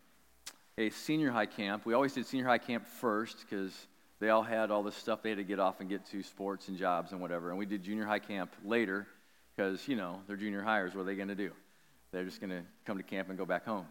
a 0.76 0.90
senior 0.90 1.30
high 1.30 1.46
camp. 1.46 1.86
We 1.86 1.94
always 1.94 2.12
did 2.12 2.26
senior 2.26 2.46
high 2.46 2.58
camp 2.58 2.88
first 2.88 3.38
because 3.48 3.72
they 4.18 4.30
all 4.30 4.42
had 4.42 4.72
all 4.72 4.82
this 4.82 4.96
stuff 4.96 5.22
they 5.22 5.28
had 5.28 5.38
to 5.38 5.44
get 5.44 5.60
off 5.60 5.78
and 5.78 5.88
get 5.88 6.04
to 6.06 6.24
sports 6.24 6.66
and 6.66 6.76
jobs 6.76 7.12
and 7.12 7.20
whatever. 7.20 7.50
And 7.50 7.58
we 7.58 7.66
did 7.66 7.84
junior 7.84 8.04
high 8.04 8.18
camp 8.18 8.52
later 8.64 9.06
because, 9.54 9.86
you 9.86 9.94
know, 9.94 10.20
they're 10.26 10.36
junior 10.36 10.60
hires. 10.60 10.92
What 10.92 11.02
are 11.02 11.04
they 11.04 11.14
going 11.14 11.28
to 11.28 11.36
do? 11.36 11.52
They're 12.10 12.24
just 12.24 12.40
going 12.40 12.50
to 12.50 12.62
come 12.84 12.96
to 12.96 13.04
camp 13.04 13.28
and 13.28 13.38
go 13.38 13.46
back 13.46 13.64
home. 13.64 13.86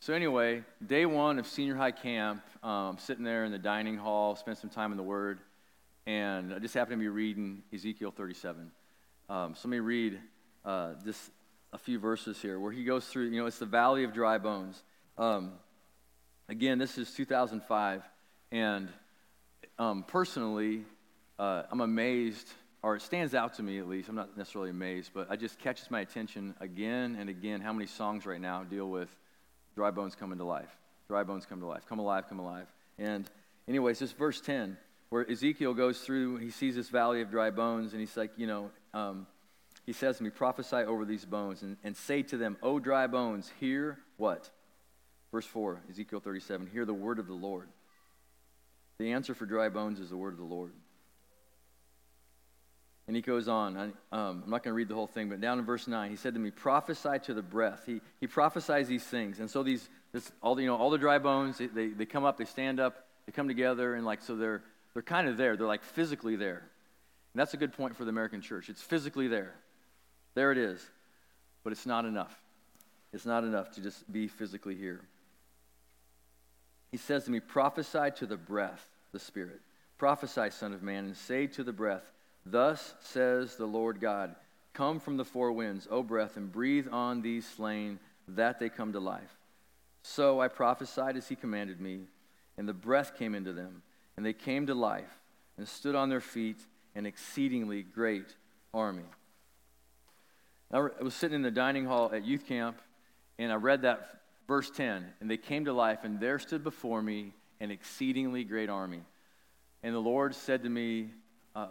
So, 0.00 0.14
anyway, 0.14 0.62
day 0.86 1.04
one 1.04 1.38
of 1.38 1.46
senior 1.46 1.76
high 1.76 1.90
camp, 1.90 2.42
um, 2.62 2.96
sitting 2.98 3.24
there 3.24 3.44
in 3.44 3.52
the 3.52 3.58
dining 3.58 3.98
hall, 3.98 4.34
spent 4.34 4.56
some 4.56 4.70
time 4.70 4.92
in 4.92 4.96
the 4.96 5.02
Word, 5.02 5.40
and 6.06 6.54
I 6.54 6.60
just 6.60 6.72
happened 6.72 6.94
to 6.94 7.00
be 7.00 7.08
reading 7.08 7.62
Ezekiel 7.74 8.12
37. 8.12 8.70
Um, 9.28 9.54
so, 9.54 9.68
let 9.68 9.70
me 9.70 9.80
read 9.80 10.20
uh, 10.64 10.92
just 11.04 11.30
a 11.72 11.78
few 11.78 11.98
verses 11.98 12.40
here 12.40 12.58
where 12.58 12.72
he 12.72 12.84
goes 12.84 13.06
through, 13.06 13.26
you 13.26 13.40
know, 13.40 13.46
it's 13.46 13.58
the 13.58 13.66
valley 13.66 14.04
of 14.04 14.12
dry 14.12 14.38
bones. 14.38 14.82
Um, 15.16 15.52
again, 16.48 16.78
this 16.78 16.98
is 16.98 17.12
2005, 17.12 18.02
and 18.52 18.88
um, 19.78 20.04
personally, 20.06 20.84
uh, 21.38 21.64
I'm 21.70 21.80
amazed, 21.80 22.48
or 22.82 22.96
it 22.96 23.02
stands 23.02 23.34
out 23.34 23.54
to 23.54 23.62
me 23.62 23.78
at 23.78 23.88
least. 23.88 24.08
I'm 24.08 24.14
not 24.14 24.36
necessarily 24.36 24.70
amazed, 24.70 25.10
but 25.12 25.30
it 25.30 25.40
just 25.40 25.58
catches 25.58 25.90
my 25.90 26.00
attention 26.00 26.54
again 26.60 27.16
and 27.18 27.28
again 27.28 27.60
how 27.60 27.72
many 27.72 27.86
songs 27.86 28.26
right 28.26 28.40
now 28.40 28.64
deal 28.64 28.88
with 28.88 29.08
dry 29.74 29.90
bones 29.90 30.14
coming 30.14 30.38
to 30.38 30.44
life. 30.44 30.74
Dry 31.08 31.22
bones 31.22 31.46
come 31.46 31.60
to 31.60 31.66
life. 31.66 31.86
Come 31.88 31.98
alive, 31.98 32.28
come 32.28 32.38
alive. 32.38 32.66
And, 32.98 33.28
anyways, 33.66 33.98
this 33.98 34.12
verse 34.12 34.40
10 34.40 34.76
where 35.10 35.28
Ezekiel 35.30 35.74
goes 35.74 36.00
through, 36.00 36.36
he 36.36 36.50
sees 36.50 36.74
this 36.74 36.88
valley 36.90 37.22
of 37.22 37.30
dry 37.30 37.50
bones, 37.50 37.92
and 37.92 38.00
he's 38.00 38.16
like, 38.16 38.30
you 38.36 38.46
know, 38.46 38.70
um, 38.92 39.26
he 39.88 39.94
says 39.94 40.18
to 40.18 40.22
me, 40.22 40.28
prophesy 40.28 40.76
over 40.76 41.06
these 41.06 41.24
bones 41.24 41.62
and, 41.62 41.78
and 41.82 41.96
say 41.96 42.20
to 42.22 42.36
them, 42.36 42.58
O 42.62 42.78
dry 42.78 43.06
bones, 43.06 43.50
hear 43.58 43.98
what? 44.18 44.50
Verse 45.32 45.46
4, 45.46 45.80
Ezekiel 45.88 46.20
37, 46.20 46.66
hear 46.66 46.84
the 46.84 46.92
word 46.92 47.18
of 47.18 47.26
the 47.26 47.32
Lord. 47.32 47.70
The 48.98 49.12
answer 49.12 49.34
for 49.34 49.46
dry 49.46 49.70
bones 49.70 49.98
is 49.98 50.10
the 50.10 50.16
word 50.18 50.34
of 50.34 50.38
the 50.38 50.44
Lord. 50.44 50.72
And 53.06 53.16
he 53.16 53.22
goes 53.22 53.48
on. 53.48 53.78
I, 53.78 53.84
um, 54.14 54.42
I'm 54.44 54.50
not 54.50 54.62
going 54.62 54.72
to 54.72 54.76
read 54.76 54.88
the 54.88 54.94
whole 54.94 55.06
thing, 55.06 55.30
but 55.30 55.40
down 55.40 55.58
in 55.58 55.64
verse 55.64 55.88
9, 55.88 56.10
he 56.10 56.16
said 56.16 56.34
to 56.34 56.40
me, 56.40 56.50
prophesy 56.50 57.20
to 57.22 57.32
the 57.32 57.40
breath. 57.40 57.84
He, 57.86 58.02
he 58.20 58.26
prophesies 58.26 58.88
these 58.88 59.04
things. 59.04 59.40
And 59.40 59.50
so 59.50 59.62
these, 59.62 59.88
this, 60.12 60.30
all, 60.42 60.54
the, 60.54 60.64
you 60.64 60.68
know, 60.68 60.76
all 60.76 60.90
the 60.90 60.98
dry 60.98 61.18
bones, 61.18 61.56
they, 61.56 61.68
they, 61.68 61.88
they 61.88 62.04
come 62.04 62.26
up, 62.26 62.36
they 62.36 62.44
stand 62.44 62.78
up, 62.78 63.06
they 63.24 63.32
come 63.32 63.48
together, 63.48 63.94
and 63.94 64.04
like, 64.04 64.20
so 64.20 64.36
they're, 64.36 64.62
they're 64.92 65.02
kind 65.02 65.28
of 65.28 65.38
there. 65.38 65.56
They're 65.56 65.66
like 65.66 65.82
physically 65.82 66.36
there. 66.36 66.58
And 66.58 67.40
that's 67.40 67.54
a 67.54 67.56
good 67.56 67.72
point 67.72 67.96
for 67.96 68.04
the 68.04 68.10
American 68.10 68.42
church. 68.42 68.68
It's 68.68 68.82
physically 68.82 69.28
there. 69.28 69.54
There 70.34 70.52
it 70.52 70.58
is. 70.58 70.84
But 71.64 71.72
it's 71.72 71.86
not 71.86 72.04
enough. 72.04 72.40
It's 73.12 73.26
not 73.26 73.44
enough 73.44 73.70
to 73.72 73.80
just 73.80 74.10
be 74.10 74.28
physically 74.28 74.74
here. 74.74 75.00
He 76.90 76.96
says 76.96 77.24
to 77.24 77.30
me, 77.30 77.40
prophesy 77.40 78.10
to 78.16 78.26
the 78.26 78.36
breath, 78.36 78.86
the 79.12 79.18
Spirit. 79.18 79.60
Prophesy, 79.98 80.50
Son 80.50 80.72
of 80.72 80.82
Man, 80.82 81.06
and 81.06 81.16
say 81.16 81.46
to 81.48 81.64
the 81.64 81.72
breath, 81.72 82.12
Thus 82.46 82.94
says 83.00 83.56
the 83.56 83.66
Lord 83.66 84.00
God, 84.00 84.36
Come 84.72 85.00
from 85.00 85.16
the 85.16 85.24
four 85.24 85.52
winds, 85.52 85.88
O 85.90 86.02
breath, 86.02 86.36
and 86.36 86.52
breathe 86.52 86.86
on 86.90 87.20
these 87.20 87.46
slain, 87.46 87.98
that 88.28 88.60
they 88.60 88.68
come 88.68 88.92
to 88.92 89.00
life. 89.00 89.36
So 90.02 90.40
I 90.40 90.48
prophesied 90.48 91.16
as 91.16 91.28
he 91.28 91.34
commanded 91.34 91.80
me, 91.80 92.02
and 92.56 92.68
the 92.68 92.72
breath 92.72 93.18
came 93.18 93.34
into 93.34 93.52
them, 93.52 93.82
and 94.16 94.24
they 94.24 94.32
came 94.32 94.66
to 94.66 94.74
life, 94.74 95.18
and 95.56 95.66
stood 95.66 95.96
on 95.96 96.08
their 96.08 96.20
feet, 96.20 96.60
an 96.94 97.06
exceedingly 97.06 97.82
great 97.82 98.36
army. 98.72 99.04
I 100.70 100.80
was 101.02 101.14
sitting 101.14 101.36
in 101.36 101.42
the 101.42 101.50
dining 101.50 101.86
hall 101.86 102.10
at 102.12 102.24
youth 102.24 102.46
camp, 102.46 102.80
and 103.38 103.50
I 103.50 103.54
read 103.54 103.82
that 103.82 104.20
verse 104.46 104.70
10, 104.70 105.06
and 105.20 105.30
they 105.30 105.36
came 105.36 105.64
to 105.64 105.72
life, 105.72 106.00
and 106.02 106.20
there 106.20 106.38
stood 106.38 106.62
before 106.62 107.00
me 107.00 107.32
an 107.60 107.70
exceedingly 107.70 108.44
great 108.44 108.68
army. 108.68 109.00
And 109.82 109.94
the 109.94 110.00
Lord 110.00 110.34
said 110.34 110.64
to 110.64 110.68
me 110.68 111.10
uh, 111.54 111.68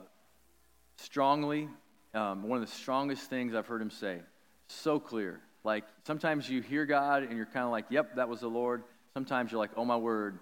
strongly, 0.96 1.70
um, 2.14 2.48
one 2.48 2.62
of 2.62 2.66
the 2.66 2.74
strongest 2.74 3.30
things 3.30 3.54
I've 3.54 3.68
heard 3.68 3.82
him 3.82 3.92
say, 3.92 4.20
so 4.68 5.00
clear. 5.00 5.42
Like 5.64 5.84
sometimes 6.06 6.50
you 6.50 6.62
hear 6.62 6.86
God 6.86 7.24
and 7.24 7.36
you're 7.36 7.46
kind 7.46 7.66
of 7.66 7.72
like, 7.72 7.86
yep, 7.90 8.16
that 8.16 8.30
was 8.30 8.40
the 8.40 8.48
Lord. 8.48 8.84
Sometimes 9.14 9.52
you're 9.52 9.60
like, 9.60 9.72
oh 9.76 9.86
my 9.86 9.98
word, 9.98 10.40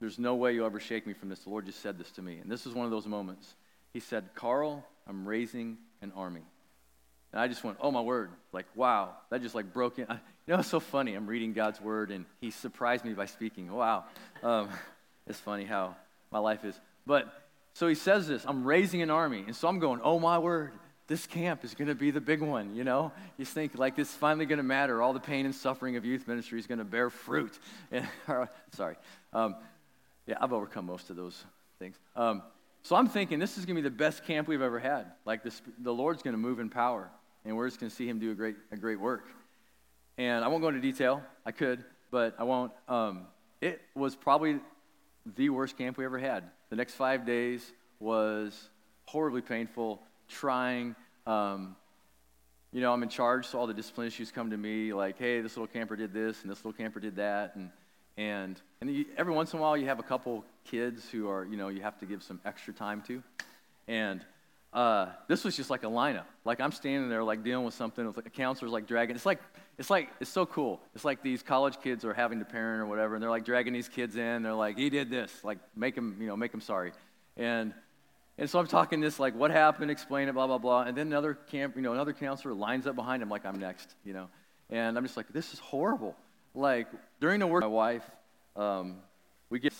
there's 0.00 0.18
no 0.18 0.34
way 0.34 0.54
you'll 0.54 0.66
ever 0.66 0.80
shake 0.80 1.06
me 1.06 1.12
from 1.12 1.28
this. 1.28 1.40
The 1.40 1.50
Lord 1.50 1.66
just 1.66 1.80
said 1.80 1.98
this 1.98 2.10
to 2.12 2.22
me. 2.22 2.38
And 2.38 2.50
this 2.50 2.66
is 2.66 2.74
one 2.74 2.84
of 2.84 2.90
those 2.90 3.06
moments. 3.06 3.54
He 3.92 4.00
said, 4.00 4.30
Carl, 4.34 4.84
I'm 5.08 5.26
raising 5.26 5.78
an 6.02 6.12
army. 6.14 6.42
And 7.32 7.40
I 7.40 7.48
just 7.48 7.64
went, 7.64 7.78
oh 7.80 7.90
my 7.90 8.00
word, 8.00 8.30
like, 8.52 8.66
wow, 8.74 9.14
that 9.30 9.42
just 9.42 9.54
like 9.54 9.72
broke 9.72 9.98
in. 9.98 10.06
You 10.46 10.54
know, 10.54 10.60
it's 10.60 10.68
so 10.68 10.78
funny. 10.78 11.14
I'm 11.14 11.26
reading 11.26 11.54
God's 11.54 11.80
word 11.80 12.12
and 12.12 12.24
he 12.40 12.52
surprised 12.52 13.04
me 13.04 13.14
by 13.14 13.26
speaking. 13.26 13.68
Wow. 13.68 14.04
Um, 14.44 14.68
it's 15.26 15.40
funny 15.40 15.64
how 15.64 15.96
my 16.30 16.38
life 16.38 16.64
is. 16.64 16.78
But 17.04 17.26
so 17.72 17.88
he 17.88 17.96
says 17.96 18.28
this 18.28 18.44
I'm 18.46 18.64
raising 18.64 19.02
an 19.02 19.10
army. 19.10 19.42
And 19.44 19.56
so 19.56 19.66
I'm 19.66 19.80
going, 19.80 20.00
oh 20.04 20.20
my 20.20 20.38
word, 20.38 20.70
this 21.08 21.26
camp 21.26 21.64
is 21.64 21.74
going 21.74 21.88
to 21.88 21.94
be 21.94 22.10
the 22.10 22.20
big 22.20 22.40
one, 22.40 22.74
you 22.74 22.84
know? 22.84 23.12
You 23.38 23.44
think, 23.44 23.78
like, 23.78 23.94
this 23.94 24.08
is 24.10 24.14
finally 24.14 24.46
going 24.46 24.58
to 24.58 24.64
matter. 24.64 25.02
All 25.02 25.12
the 25.12 25.20
pain 25.20 25.46
and 25.46 25.54
suffering 25.54 25.96
of 25.96 26.04
youth 26.04 26.26
ministry 26.26 26.58
is 26.58 26.66
going 26.66 26.78
to 26.78 26.84
bear 26.84 27.10
fruit. 27.10 27.58
And, 27.92 28.06
sorry. 28.72 28.96
Um, 29.32 29.56
yeah, 30.26 30.36
I've 30.40 30.52
overcome 30.52 30.86
most 30.86 31.10
of 31.10 31.16
those 31.16 31.44
things. 31.78 31.96
Um, 32.16 32.42
so 32.86 32.94
I'm 32.94 33.08
thinking 33.08 33.40
this 33.40 33.58
is 33.58 33.64
going 33.66 33.74
to 33.74 33.82
be 33.82 33.88
the 33.88 33.96
best 33.96 34.24
camp 34.24 34.46
we've 34.46 34.62
ever 34.62 34.78
had. 34.78 35.06
Like, 35.24 35.42
this, 35.42 35.60
the 35.80 35.92
Lord's 35.92 36.22
going 36.22 36.34
to 36.34 36.38
move 36.38 36.60
in 36.60 36.70
power, 36.70 37.10
and 37.44 37.56
we're 37.56 37.66
just 37.66 37.80
going 37.80 37.90
to 37.90 37.96
see 37.96 38.08
him 38.08 38.20
do 38.20 38.30
a 38.30 38.34
great, 38.36 38.54
a 38.70 38.76
great 38.76 39.00
work. 39.00 39.24
And 40.18 40.44
I 40.44 40.46
won't 40.46 40.62
go 40.62 40.68
into 40.68 40.80
detail. 40.80 41.20
I 41.44 41.50
could, 41.50 41.84
but 42.12 42.36
I 42.38 42.44
won't. 42.44 42.70
Um, 42.86 43.26
it 43.60 43.80
was 43.96 44.14
probably 44.14 44.60
the 45.34 45.48
worst 45.48 45.76
camp 45.76 45.98
we 45.98 46.04
ever 46.04 46.16
had. 46.16 46.44
The 46.70 46.76
next 46.76 46.94
five 46.94 47.26
days 47.26 47.72
was 47.98 48.68
horribly 49.06 49.42
painful, 49.42 50.00
trying. 50.28 50.94
Um, 51.26 51.74
you 52.72 52.82
know, 52.82 52.92
I'm 52.92 53.02
in 53.02 53.08
charge, 53.08 53.48
so 53.48 53.58
all 53.58 53.66
the 53.66 53.74
discipline 53.74 54.06
issues 54.06 54.30
come 54.30 54.50
to 54.50 54.56
me, 54.56 54.92
like, 54.92 55.18
hey, 55.18 55.40
this 55.40 55.56
little 55.56 55.66
camper 55.66 55.96
did 55.96 56.12
this, 56.12 56.42
and 56.42 56.50
this 56.52 56.58
little 56.58 56.72
camper 56.72 57.00
did 57.00 57.16
that, 57.16 57.56
and 57.56 57.68
and 58.16 58.60
and 58.80 58.94
you, 58.94 59.06
every 59.16 59.34
once 59.34 59.52
in 59.52 59.58
a 59.58 59.62
while 59.62 59.76
you 59.76 59.86
have 59.86 59.98
a 59.98 60.04
couple 60.04 60.44
kids 60.66 61.08
who 61.10 61.28
are, 61.28 61.44
you 61.44 61.56
know, 61.56 61.68
you 61.68 61.82
have 61.82 61.98
to 62.00 62.06
give 62.06 62.22
some 62.22 62.40
extra 62.44 62.72
time 62.74 63.02
to, 63.08 63.22
and 63.88 64.24
uh, 64.72 65.08
this 65.26 65.42
was 65.42 65.56
just 65.56 65.70
like 65.70 65.84
a 65.84 65.88
lineup. 65.88 66.26
Like 66.44 66.60
I'm 66.60 66.70
standing 66.70 67.08
there, 67.08 67.24
like 67.24 67.42
dealing 67.42 67.64
with 67.64 67.72
something 67.72 68.06
with 68.06 68.16
like, 68.16 68.26
a 68.26 68.30
counselor's 68.30 68.72
like 68.72 68.86
dragging. 68.86 69.16
It's 69.16 69.24
like 69.24 69.40
it's 69.78 69.88
like 69.88 70.10
it's 70.20 70.30
so 70.30 70.44
cool. 70.44 70.80
It's 70.94 71.04
like 71.04 71.22
these 71.22 71.42
college 71.42 71.80
kids 71.82 72.04
are 72.04 72.12
having 72.12 72.40
to 72.40 72.44
parent 72.44 72.82
or 72.82 72.86
whatever, 72.86 73.14
and 73.14 73.22
they're 73.22 73.30
like 73.30 73.46
dragging 73.46 73.72
these 73.72 73.88
kids 73.88 74.16
in. 74.16 74.42
They're 74.42 74.52
like, 74.52 74.76
he 74.76 74.90
did 74.90 75.08
this, 75.08 75.32
like 75.42 75.58
make 75.74 75.96
him, 75.96 76.16
you 76.20 76.26
know, 76.26 76.36
make 76.36 76.52
him 76.52 76.60
sorry. 76.60 76.92
And 77.38 77.72
and 78.36 78.50
so 78.50 78.58
I'm 78.58 78.66
talking 78.66 79.00
this 79.00 79.18
like 79.18 79.34
what 79.34 79.50
happened, 79.50 79.90
explain 79.90 80.28
it, 80.28 80.32
blah 80.32 80.46
blah 80.46 80.58
blah. 80.58 80.82
And 80.82 80.94
then 80.94 81.06
another 81.06 81.34
camp, 81.34 81.76
you 81.76 81.82
know, 81.82 81.94
another 81.94 82.12
counselor 82.12 82.52
lines 82.52 82.86
up 82.86 82.96
behind 82.96 83.22
him 83.22 83.30
like 83.30 83.46
I'm 83.46 83.58
next, 83.58 83.94
you 84.04 84.12
know. 84.12 84.28
And 84.68 84.98
I'm 84.98 85.04
just 85.04 85.16
like, 85.16 85.32
this 85.32 85.54
is 85.54 85.58
horrible. 85.58 86.14
Like 86.54 86.88
during 87.20 87.40
the 87.40 87.46
work, 87.46 87.62
my 87.62 87.68
wife, 87.68 88.10
um, 88.56 88.96
we 89.48 89.58
get 89.58 89.72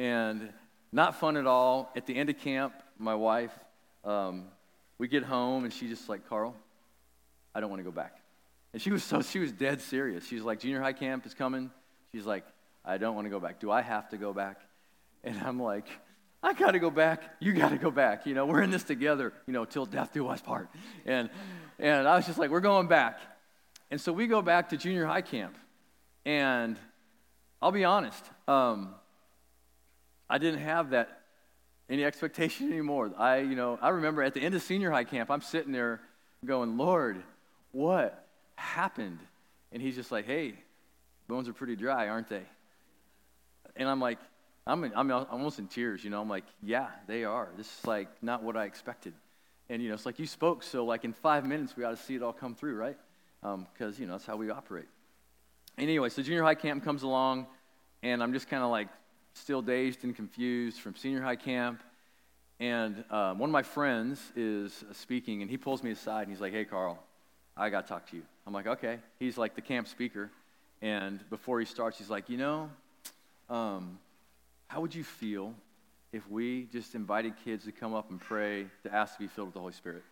and 0.00 0.50
not 0.92 1.20
fun 1.20 1.36
at 1.36 1.46
all. 1.46 1.92
At 1.94 2.06
the 2.06 2.16
end 2.16 2.30
of 2.30 2.38
camp, 2.38 2.72
my 2.98 3.14
wife 3.14 3.52
um, 4.02 4.46
we 4.96 5.08
get 5.08 5.22
home 5.24 5.64
and 5.64 5.72
she's 5.72 5.90
just 5.90 6.08
like, 6.08 6.26
Carl, 6.26 6.56
I 7.54 7.60
don't 7.60 7.68
want 7.68 7.80
to 7.80 7.84
go 7.84 7.90
back. 7.90 8.16
And 8.72 8.80
she 8.80 8.90
was 8.90 9.04
so, 9.04 9.20
she 9.20 9.38
was 9.38 9.52
dead 9.52 9.82
serious. 9.82 10.26
She's 10.26 10.40
like, 10.40 10.60
junior 10.60 10.80
high 10.80 10.94
camp 10.94 11.26
is 11.26 11.34
coming. 11.34 11.70
She's 12.12 12.24
like, 12.24 12.44
I 12.82 12.96
don't 12.96 13.14
want 13.14 13.26
to 13.26 13.30
go 13.30 13.38
back. 13.38 13.60
Do 13.60 13.70
I 13.70 13.82
have 13.82 14.08
to 14.10 14.16
go 14.16 14.32
back? 14.32 14.62
And 15.22 15.36
I'm 15.38 15.60
like, 15.60 15.86
I 16.42 16.54
got 16.54 16.70
to 16.70 16.78
go 16.78 16.90
back. 16.90 17.22
You 17.38 17.52
got 17.52 17.68
to 17.68 17.76
go 17.76 17.90
back. 17.90 18.24
You 18.24 18.32
know, 18.32 18.46
we're 18.46 18.62
in 18.62 18.70
this 18.70 18.84
together, 18.84 19.34
you 19.46 19.52
know, 19.52 19.66
till 19.66 19.84
death 19.84 20.14
do 20.14 20.28
us 20.28 20.40
part. 20.40 20.70
And, 21.04 21.28
and 21.78 22.08
I 22.08 22.16
was 22.16 22.24
just 22.24 22.38
like, 22.38 22.50
we're 22.50 22.60
going 22.60 22.86
back. 22.86 23.20
And 23.90 24.00
so 24.00 24.14
we 24.14 24.26
go 24.26 24.40
back 24.40 24.70
to 24.70 24.78
junior 24.78 25.04
high 25.04 25.20
camp. 25.20 25.58
And 26.24 26.78
I'll 27.60 27.72
be 27.72 27.84
honest, 27.84 28.24
um, 28.48 28.94
I 30.30 30.38
didn't 30.38 30.60
have 30.60 30.90
that 30.90 31.20
any 31.90 32.04
expectation 32.04 32.68
anymore. 32.72 33.10
I, 33.18 33.38
you 33.38 33.56
know, 33.56 33.78
I 33.82 33.88
remember 33.90 34.22
at 34.22 34.32
the 34.32 34.40
end 34.40 34.54
of 34.54 34.62
senior 34.62 34.90
high 34.90 35.04
camp, 35.04 35.30
I'm 35.30 35.42
sitting 35.42 35.72
there 35.72 36.00
going, 36.46 36.78
Lord, 36.78 37.22
what 37.72 38.26
happened? 38.54 39.18
And 39.72 39.82
he's 39.82 39.96
just 39.96 40.12
like, 40.12 40.24
hey, 40.24 40.54
bones 41.28 41.48
are 41.48 41.52
pretty 41.52 41.76
dry, 41.76 42.08
aren't 42.08 42.28
they? 42.28 42.42
And 43.76 43.88
I'm 43.88 44.00
like, 44.00 44.18
I'm, 44.66 44.84
in, 44.84 44.92
I'm 44.94 45.10
almost 45.10 45.58
in 45.58 45.66
tears, 45.66 46.04
you 46.04 46.10
know. 46.10 46.20
I'm 46.20 46.28
like, 46.28 46.44
yeah, 46.62 46.88
they 47.08 47.24
are. 47.24 47.48
This 47.56 47.66
is 47.66 47.86
like 47.86 48.08
not 48.22 48.42
what 48.42 48.56
I 48.56 48.64
expected. 48.64 49.14
And, 49.68 49.82
you 49.82 49.88
know, 49.88 49.94
it's 49.94 50.06
like 50.06 50.18
you 50.18 50.26
spoke, 50.26 50.62
so 50.62 50.84
like 50.84 51.04
in 51.04 51.12
five 51.12 51.46
minutes, 51.46 51.76
we 51.76 51.84
ought 51.84 51.96
to 51.96 51.96
see 51.96 52.14
it 52.14 52.22
all 52.22 52.32
come 52.32 52.54
through, 52.54 52.76
right? 52.76 52.96
Because, 53.40 53.96
um, 53.96 54.00
you 54.00 54.06
know, 54.06 54.12
that's 54.12 54.26
how 54.26 54.36
we 54.36 54.50
operate. 54.50 54.88
Anyway, 55.78 56.08
so 56.08 56.22
junior 56.22 56.42
high 56.42 56.54
camp 56.54 56.84
comes 56.84 57.02
along, 57.02 57.46
and 58.02 58.22
I'm 58.22 58.32
just 58.32 58.48
kind 58.48 58.62
of 58.62 58.70
like 58.70 58.88
still 59.34 59.62
dazed 59.62 60.04
and 60.04 60.14
confused 60.14 60.80
from 60.80 60.94
senior 60.96 61.22
high 61.22 61.36
camp. 61.36 61.82
And 62.58 63.04
um, 63.10 63.38
one 63.38 63.48
of 63.48 63.52
my 63.52 63.62
friends 63.62 64.20
is 64.36 64.84
speaking, 64.92 65.42
and 65.42 65.50
he 65.50 65.56
pulls 65.56 65.82
me 65.82 65.90
aside 65.90 66.22
and 66.22 66.30
he's 66.30 66.40
like, 66.40 66.52
Hey, 66.52 66.64
Carl, 66.64 67.02
I 67.56 67.70
got 67.70 67.86
to 67.86 67.88
talk 67.88 68.10
to 68.10 68.16
you. 68.16 68.22
I'm 68.46 68.52
like, 68.52 68.66
Okay. 68.66 68.98
He's 69.18 69.38
like 69.38 69.54
the 69.54 69.62
camp 69.62 69.88
speaker. 69.88 70.30
And 70.82 71.20
before 71.30 71.60
he 71.60 71.66
starts, 71.66 71.98
he's 71.98 72.10
like, 72.10 72.28
You 72.28 72.36
know, 72.36 72.70
um, 73.48 73.98
how 74.68 74.80
would 74.80 74.94
you 74.94 75.04
feel 75.04 75.54
if 76.12 76.28
we 76.28 76.64
just 76.72 76.94
invited 76.94 77.34
kids 77.44 77.64
to 77.64 77.72
come 77.72 77.94
up 77.94 78.10
and 78.10 78.20
pray 78.20 78.66
to 78.82 78.94
ask 78.94 79.14
to 79.14 79.20
be 79.20 79.26
filled 79.26 79.48
with 79.48 79.54
the 79.54 79.60
Holy 79.60 79.72
Spirit? 79.72 80.02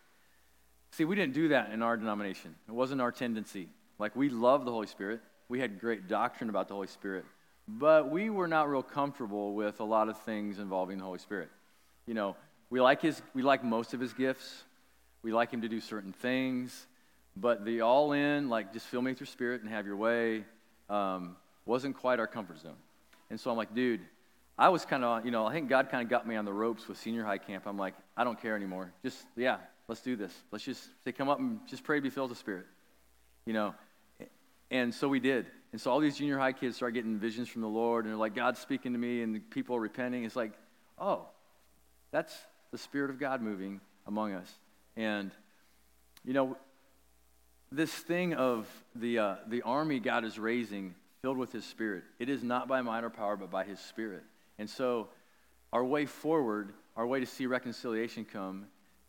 See, 0.91 1.05
we 1.05 1.15
didn't 1.15 1.33
do 1.33 1.49
that 1.49 1.71
in 1.71 1.83
our 1.83 1.95
denomination, 1.97 2.55
it 2.67 2.73
wasn't 2.73 3.01
our 3.01 3.11
tendency. 3.11 3.69
Like, 3.99 4.15
we 4.15 4.29
love 4.29 4.63
the 4.63 4.71
Holy 4.71 4.87
Spirit, 4.87 5.21
we 5.49 5.59
had 5.59 5.79
great 5.79 6.07
doctrine 6.07 6.49
about 6.49 6.67
the 6.67 6.73
Holy 6.73 6.87
Spirit 6.87 7.25
but 7.77 8.09
we 8.09 8.29
were 8.29 8.47
not 8.47 8.69
real 8.69 8.81
comfortable 8.81 9.53
with 9.53 9.79
a 9.79 9.83
lot 9.83 10.09
of 10.09 10.19
things 10.21 10.57
involving 10.57 10.97
the 10.97 11.03
Holy 11.03 11.19
Spirit. 11.19 11.49
You 12.07 12.15
know, 12.15 12.35
we 12.69 12.81
like 12.81 13.01
his 13.01 13.21
we 13.35 13.43
like 13.43 13.63
most 13.63 13.93
of 13.93 13.99
his 13.99 14.13
gifts. 14.13 14.63
We 15.21 15.33
like 15.33 15.51
him 15.51 15.61
to 15.61 15.69
do 15.69 15.81
certain 15.81 16.13
things, 16.13 16.87
but 17.35 17.65
the 17.65 17.81
all 17.81 18.13
in, 18.13 18.49
like 18.49 18.71
just 18.71 18.87
fill 18.87 19.01
me 19.01 19.11
with 19.11 19.19
your 19.19 19.27
spirit 19.27 19.61
and 19.61 19.69
have 19.69 19.85
your 19.85 19.97
way, 19.97 20.45
um, 20.89 21.35
wasn't 21.65 21.97
quite 21.97 22.19
our 22.19 22.27
comfort 22.27 22.59
zone. 22.59 22.77
And 23.29 23.37
so 23.37 23.51
I'm 23.51 23.57
like, 23.57 23.75
dude, 23.75 23.99
I 24.57 24.69
was 24.69 24.85
kind 24.85 25.03
of, 25.03 25.25
you 25.25 25.31
know, 25.31 25.45
I 25.45 25.53
think 25.53 25.67
God 25.67 25.89
kind 25.89 26.01
of 26.01 26.09
got 26.09 26.25
me 26.25 26.37
on 26.37 26.45
the 26.45 26.53
ropes 26.53 26.87
with 26.87 26.97
senior 26.97 27.25
high 27.25 27.37
camp. 27.37 27.65
I'm 27.67 27.77
like, 27.77 27.95
I 28.15 28.23
don't 28.23 28.41
care 28.41 28.55
anymore. 28.55 28.93
Just, 29.03 29.17
yeah, 29.35 29.57
let's 29.89 30.01
do 30.01 30.15
this. 30.15 30.33
Let's 30.51 30.63
just 30.63 30.83
say, 31.03 31.11
come 31.11 31.27
up 31.27 31.39
and 31.39 31.59
just 31.67 31.83
pray, 31.83 31.97
to 31.97 32.01
be 32.01 32.09
filled 32.09 32.29
with 32.29 32.37
the 32.37 32.41
Spirit. 32.41 32.65
You 33.45 33.53
know, 33.53 33.75
and 34.71 34.93
so 34.93 35.09
we 35.09 35.19
did. 35.19 35.47
And 35.71 35.79
so 35.79 35.91
all 35.91 35.99
these 35.99 36.17
junior 36.17 36.39
high 36.39 36.53
kids 36.53 36.77
start 36.77 36.93
getting 36.93 37.19
visions 37.19 37.47
from 37.47 37.61
the 37.61 37.67
Lord, 37.67 38.05
and 38.05 38.13
they're 38.13 38.19
like, 38.19 38.33
God's 38.33 38.59
speaking 38.59 38.93
to 38.93 38.99
me, 38.99 39.21
and 39.21 39.47
people 39.51 39.75
are 39.75 39.79
repenting. 39.79 40.23
It's 40.23 40.35
like, 40.35 40.53
oh, 40.97 41.27
that's 42.11 42.35
the 42.71 42.77
Spirit 42.77 43.11
of 43.11 43.19
God 43.19 43.41
moving 43.41 43.79
among 44.07 44.33
us. 44.33 44.51
And, 44.97 45.31
you 46.25 46.33
know, 46.33 46.57
this 47.71 47.93
thing 47.93 48.33
of 48.33 48.67
the, 48.95 49.19
uh, 49.19 49.35
the 49.47 49.61
army 49.61 49.99
God 49.99 50.25
is 50.25 50.39
raising 50.39 50.95
filled 51.21 51.37
with 51.37 51.51
His 51.51 51.65
Spirit, 51.65 52.03
it 52.17 52.29
is 52.29 52.43
not 52.43 52.67
by 52.67 52.81
might 52.81 53.03
or 53.03 53.09
power, 53.09 53.35
but 53.35 53.51
by 53.51 53.63
His 53.63 53.79
Spirit. 53.79 54.23
And 54.57 54.69
so, 54.69 55.09
our 55.71 55.83
way 55.83 56.05
forward, 56.05 56.73
our 56.95 57.05
way 57.05 57.19
to 57.19 57.25
see 57.25 57.45
reconciliation 57.45 58.25
come, 58.25 58.67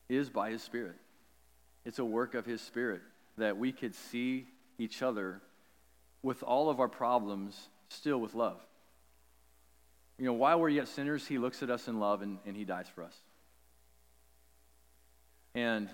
is 0.09 0.29
by 0.29 0.51
His 0.51 0.63
Spirit. 0.63 0.97
It's 1.85 1.99
a 1.99 2.05
work 2.05 2.35
of 2.35 2.45
His 2.45 2.61
Spirit 2.61 3.01
that 3.39 3.57
we 3.57 3.73
could 3.73 3.95
see 3.95 4.47
each 4.79 5.03
other 5.03 5.41
with 6.23 6.43
all 6.43 6.71
of 6.71 6.81
our 6.81 6.89
problems 6.89 7.59
still 7.89 8.19
with 8.19 8.35
love. 8.35 8.61
You 10.19 10.27
know, 10.27 10.35
while 10.35 10.61
we're 10.61 10.69
yet 10.69 10.89
sinners, 10.89 11.27
He 11.27 11.39
looks 11.39 11.63
at 11.63 11.71
us 11.71 11.89
in 11.89 11.99
love 11.99 12.23
and, 12.23 12.39
and 12.45 12.57
He 12.57 12.65
dies 12.65 12.87
for 12.95 13.03
us. 13.03 13.17
And 15.55 15.89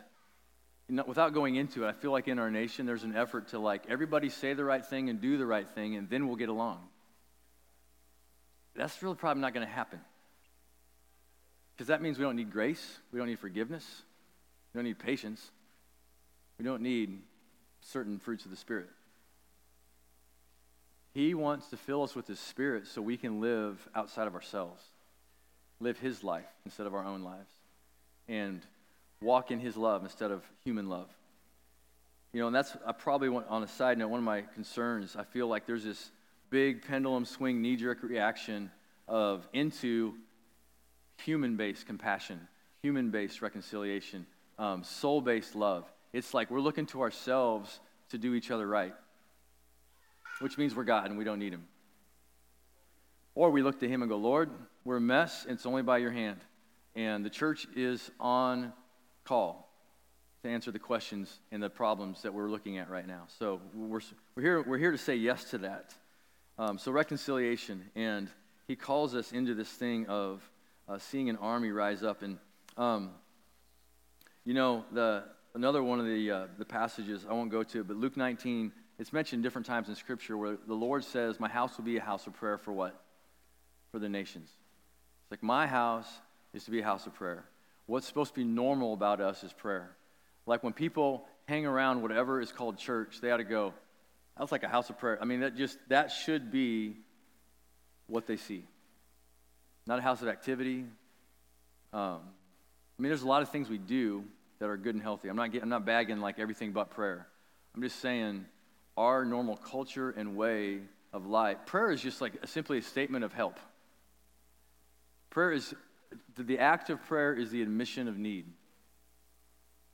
without 1.07 1.33
going 1.33 1.57
into 1.57 1.85
it, 1.85 1.89
I 1.89 1.93
feel 1.93 2.11
like 2.11 2.29
in 2.29 2.39
our 2.39 2.51
nation 2.51 2.87
there's 2.87 3.05
an 3.05 3.17
effort 3.17 3.49
to 3.49 3.59
like 3.59 3.85
everybody 3.89 4.29
say 4.29 4.55
the 4.55 4.65
right 4.65 4.85
thing 4.85 5.09
and 5.09 5.21
do 5.21 5.39
the 5.39 5.47
right 5.47 5.69
thing, 5.69 5.97
and 5.97 6.11
then 6.11 6.27
we'll 6.27 6.37
get 6.37 6.49
along. 6.49 6.81
That's 8.75 9.03
really 9.03 9.15
probably 9.15 9.41
not 9.41 9.55
going 9.55 9.67
to 9.67 9.73
happen. 9.73 10.01
Because 11.75 11.89
that 11.89 12.03
means 12.03 12.19
we 12.19 12.25
don't 12.25 12.37
need 12.37 12.53
grace, 12.53 12.99
we 13.13 13.19
don't 13.19 13.29
need 13.29 13.39
forgiveness, 13.39 13.85
we 14.73 14.79
don't 14.79 14.85
need 14.85 14.99
patience, 14.99 15.51
we 16.59 16.65
don't 16.65 16.83
need 16.83 17.21
certain 17.81 18.19
fruits 18.19 18.45
of 18.45 18.51
the 18.51 18.57
Spirit. 18.57 18.89
He 21.17 21.33
wants 21.33 21.69
to 21.69 21.79
fill 21.79 22.03
us 22.03 22.15
with 22.15 22.27
His 22.27 22.39
Spirit 22.39 22.87
so 22.87 23.01
we 23.01 23.17
can 23.17 23.41
live 23.41 23.89
outside 23.95 24.27
of 24.27 24.35
ourselves, 24.35 24.83
live 25.81 25.99
His 25.99 26.23
life 26.23 26.45
instead 26.67 26.87
of 26.87 26.95
our 26.95 27.07
own 27.07 27.23
lives, 27.23 27.51
and 28.29 28.61
walk 29.23 29.51
in 29.51 29.59
His 29.59 29.79
love 29.79 30.03
instead 30.03 30.31
of 30.31 30.43
human 30.63 30.91
love. 30.91 31.09
You 32.35 32.41
know, 32.41 32.49
and 32.49 32.55
that's 32.55 32.77
I 32.87 32.93
probably 32.93 33.31
want, 33.31 33.47
on 33.49 33.63
a 33.63 33.67
side 33.67 33.97
note, 33.97 34.09
one 34.09 34.19
of 34.19 34.25
my 34.25 34.43
concerns. 34.43 35.17
I 35.17 35.25
feel 35.25 35.47
like 35.49 35.65
there's 35.65 35.85
this 35.85 36.11
big 36.51 36.87
pendulum 36.87 37.25
swing, 37.25 37.63
knee 37.63 37.77
jerk 37.77 38.03
reaction 38.03 38.71
of 39.09 39.49
into 39.55 40.17
human 41.23 41.57
based 41.57 41.87
compassion, 41.87 42.47
human 42.83 43.09
based 43.09 43.41
reconciliation, 43.41 44.27
um, 44.59 44.85
soul 44.85 45.23
based 45.23 45.55
love. 45.55 45.91
It's 46.13 46.35
like 46.35 46.51
we're 46.51 46.61
looking 46.61 46.85
to 46.89 47.01
ourselves 47.01 47.81
to 48.11 48.19
do 48.19 48.35
each 48.35 48.51
other 48.51 48.67
right, 48.67 48.93
which 50.41 50.59
means 50.59 50.75
we're 50.75 50.85
God 50.85 51.07
and 51.07 51.19
we 51.19 51.25
don't 51.25 51.39
need 51.39 51.53
Him. 51.53 51.65
Or 53.35 53.51
we 53.51 53.63
look 53.63 53.81
to 53.81 53.89
Him 53.89 54.03
and 54.03 54.11
go, 54.11 54.17
Lord, 54.17 54.51
we're 54.85 54.97
a 54.97 55.01
mess, 55.01 55.45
and 55.45 55.55
it's 55.55 55.67
only 55.67 55.83
by 55.83 55.99
your 55.99 56.11
hand. 56.11 56.41
And 56.95 57.25
the 57.25 57.31
church 57.31 57.67
is 57.77 58.11
on 58.19 58.73
call 59.25 59.69
to 60.43 60.49
answer 60.49 60.71
the 60.71 60.79
questions 60.79 61.41
and 61.53 61.63
the 61.63 61.69
problems 61.69 62.23
that 62.23 62.33
we're 62.33 62.49
looking 62.49 62.79
at 62.79 62.89
right 62.89 63.07
now. 63.07 63.25
So 63.39 63.61
we're, 63.75 64.01
we're, 64.35 64.43
here, 64.43 64.63
we're 64.63 64.79
here 64.79 64.93
to 64.93 64.99
say 64.99 65.17
yes 65.17 65.45
to 65.51 65.59
that. 65.59 65.95
Um, 66.59 66.79
so, 66.79 66.91
reconciliation. 66.93 67.91
And 67.95 68.29
He 68.67 68.77
calls 68.77 69.15
us 69.15 69.33
into 69.33 69.55
this 69.55 69.69
thing 69.69 70.07
of 70.07 70.49
uh, 70.89 70.99
seeing 70.99 71.29
an 71.29 71.37
army 71.37 71.71
rise 71.71 72.03
up. 72.03 72.23
And, 72.23 72.39
um, 72.79 73.11
you 74.45 74.55
know, 74.55 74.85
the, 74.93 75.25
another 75.55 75.83
one 75.83 76.01
of 76.01 76.07
the, 76.07 76.31
uh, 76.31 76.47
the 76.59 76.65
passages, 76.65 77.27
I 77.29 77.35
won't 77.35 77.51
go 77.51 77.63
to 77.63 77.85
but 77.85 77.97
Luke 77.97 78.17
19, 78.17 78.73
it's 78.99 79.13
mentioned 79.13 79.43
different 79.43 79.67
times 79.67 79.89
in 79.89 79.95
Scripture 79.95 80.37
where 80.37 80.57
the 80.67 80.75
Lord 80.75 81.05
says, 81.05 81.39
My 81.39 81.49
house 81.49 81.77
will 81.77 81.85
be 81.85 81.97
a 81.97 82.03
house 82.03 82.27
of 82.27 82.35
prayer 82.35 82.59
for 82.59 82.73
what? 82.73 82.99
For 83.93 83.99
the 83.99 84.09
nations. 84.09 84.49
It's 85.25 85.31
like, 85.31 85.43
my 85.43 85.67
house 85.67 86.09
is 86.55 86.65
to 86.65 86.71
be 86.71 86.81
a 86.81 86.85
house 86.85 87.07
of 87.07 87.15
prayer. 87.15 87.45
What's 87.87 88.07
supposed 88.07 88.35
to 88.35 88.41
be 88.41 88.45
normal 88.45 88.95
about 88.95 89.21
us 89.21 89.45
is 89.45 89.53
prayer. 89.53 89.91
Like 90.47 90.63
when 90.63 90.73
people 90.73 91.27
hang 91.47 91.67
around 91.67 92.03
whatever 92.03 92.41
is 92.41 92.53
called 92.53 92.79
church, 92.79 93.21
they 93.21 93.31
ought 93.31 93.39
to 93.39 93.45
go, 93.45 93.75
that's 94.39 94.53
like 94.53 94.63
a 94.63 94.69
house 94.69 94.91
of 94.91 94.99
prayer. 94.99 95.19
I 95.21 95.25
mean, 95.25 95.41
that 95.41 95.57
just, 95.57 95.79
that 95.89 96.11
should 96.11 96.51
be 96.51 96.97
what 98.07 98.27
they 98.27 98.37
see 98.37 98.65
not 99.87 99.99
a 99.99 100.03
house 100.03 100.23
of 100.23 100.29
activity. 100.29 100.85
Um, 101.93 102.21
I 102.99 103.03
mean, 103.03 103.11
there's 103.11 103.23
a 103.23 103.29
lot 103.29 103.43
of 103.43 103.51
things 103.51 103.71
we 103.71 103.79
do 103.79 104.25
that 104.59 104.69
are 104.69 104.77
good 104.77 104.95
and 104.95 105.03
healthy. 105.03 105.29
I'm 105.29 105.37
not, 105.37 105.53
getting, 105.53 105.63
I'm 105.63 105.69
not 105.69 105.85
bagging 105.85 106.21
like 106.21 106.39
everything 106.39 106.73
but 106.73 106.91
prayer. 106.91 107.27
I'm 107.75 107.83
just 107.83 108.01
saying 108.01 108.47
our 108.97 109.25
normal 109.25 109.57
culture 109.57 110.11
and 110.11 110.37
way 110.37 110.81
of 111.13 111.27
life. 111.27 111.59
Prayer 111.67 111.91
is 111.91 112.01
just 112.01 112.21
like 112.21 112.35
simply 112.47 112.79
a 112.79 112.83
statement 112.83 113.25
of 113.25 113.33
help. 113.33 113.59
Prayer 115.31 115.53
is, 115.53 115.75
the 116.37 116.59
act 116.59 116.91
of 116.91 117.03
prayer 117.05 117.35
is 117.35 117.51
the 117.51 117.63
admission 117.63 118.09
of 118.09 118.19
need. 118.19 118.47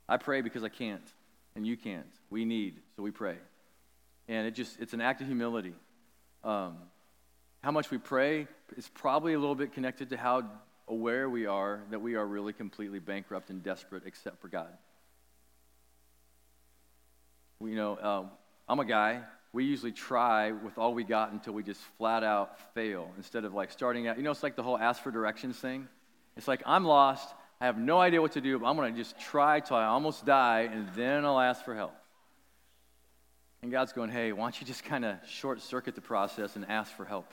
I 0.09 0.17
pray 0.17 0.41
because 0.41 0.63
I 0.63 0.69
can't, 0.69 1.07
and 1.57 1.67
you 1.67 1.77
can't. 1.77 2.07
We 2.31 2.45
need, 2.45 2.81
so 2.97 3.03
we 3.03 3.11
pray. 3.11 3.37
And 4.29 4.47
it 4.47 4.55
just, 4.55 4.81
it's 4.81 4.93
an 4.93 5.01
act 5.01 5.21
of 5.21 5.27
humility. 5.27 5.75
Um, 6.45 6.77
how 7.63 7.71
much 7.71 7.91
we 7.91 7.99
pray 7.99 8.47
is 8.77 8.89
probably 8.89 9.35
a 9.35 9.39
little 9.39 9.55
bit 9.55 9.73
connected 9.73 10.11
to 10.11 10.17
how 10.17 10.45
aware 10.89 11.31
we 11.31 11.47
are 11.47 11.81
that 11.91 12.01
we 12.01 12.17
are 12.17 12.27
really 12.27 12.53
completely 12.53 12.99
bankrupt 12.99 13.51
and 13.51 13.63
desperate 13.63 14.03
except 14.07 14.41
for 14.41 14.49
God. 14.49 14.69
We, 17.61 17.73
know, 17.73 17.99
um, 18.01 18.31
I'm 18.69 18.81
a 18.81 18.85
guy. 18.85 19.21
We 19.53 19.65
usually 19.65 19.93
try 19.93 20.53
with 20.53 20.79
all 20.79 20.95
we 20.95 21.05
got 21.05 21.33
until 21.33 21.53
we 21.53 21.63
just 21.63 21.81
flat 21.99 22.25
out 22.25 22.59
fail 22.75 23.11
instead 23.17 23.45
of 23.45 23.53
like 23.53 23.71
starting 23.71 24.09
out. 24.09 24.17
You 24.17 24.23
know, 24.23 24.31
it's 24.31 24.43
like 24.43 24.57
the 24.57 24.63
whole 24.63 24.79
ask 24.79 25.03
for 25.03 25.11
directions 25.11 25.57
thing. 25.59 25.89
It's 26.37 26.49
like 26.49 26.63
I'm 26.65 26.85
lost. 26.85 27.29
I 27.61 27.67
have 27.67 27.79
no 27.79 28.01
idea 28.01 28.21
what 28.21 28.33
to 28.33 28.41
do, 28.41 28.59
but 28.59 28.67
I'm 28.67 28.77
going 28.77 28.93
to 28.93 28.99
just 28.99 29.19
try 29.21 29.61
till 29.61 29.77
I 29.77 29.85
almost 29.85 30.27
die, 30.27 30.69
and 30.73 30.89
then 30.97 31.25
I'll 31.25 31.39
ask 31.39 31.65
for 31.65 31.77
help. 31.77 31.95
And 33.63 33.71
God's 33.71 33.93
going, 33.93 34.11
hey, 34.11 34.33
why 34.33 34.43
don't 34.43 34.61
you 34.61 34.67
just 34.67 34.83
kind 34.83 35.05
of 35.05 35.19
short 35.29 35.63
circuit 35.63 35.95
the 35.95 36.01
process 36.01 36.57
and 36.57 36.69
ask 36.69 36.91
for 36.97 37.05
help? 37.05 37.33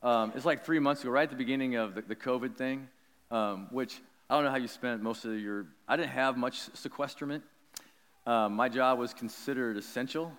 Um, 0.00 0.32
it's 0.36 0.44
like 0.44 0.64
three 0.64 0.78
months 0.78 1.02
ago, 1.02 1.10
right 1.10 1.24
at 1.24 1.30
the 1.30 1.36
beginning 1.36 1.74
of 1.74 1.96
the, 1.96 2.02
the 2.02 2.14
COVID 2.14 2.56
thing, 2.56 2.86
um, 3.32 3.66
which 3.72 4.00
I 4.30 4.36
don't 4.36 4.44
know 4.44 4.50
how 4.50 4.58
you 4.58 4.68
spent 4.68 5.02
most 5.02 5.24
of 5.24 5.36
your. 5.36 5.66
I 5.88 5.96
didn't 5.96 6.10
have 6.10 6.36
much 6.36 6.60
sequestrement. 6.74 7.42
Um, 8.26 8.54
my 8.54 8.68
job 8.68 8.98
was 8.98 9.14
considered 9.14 9.76
essential, 9.76 10.32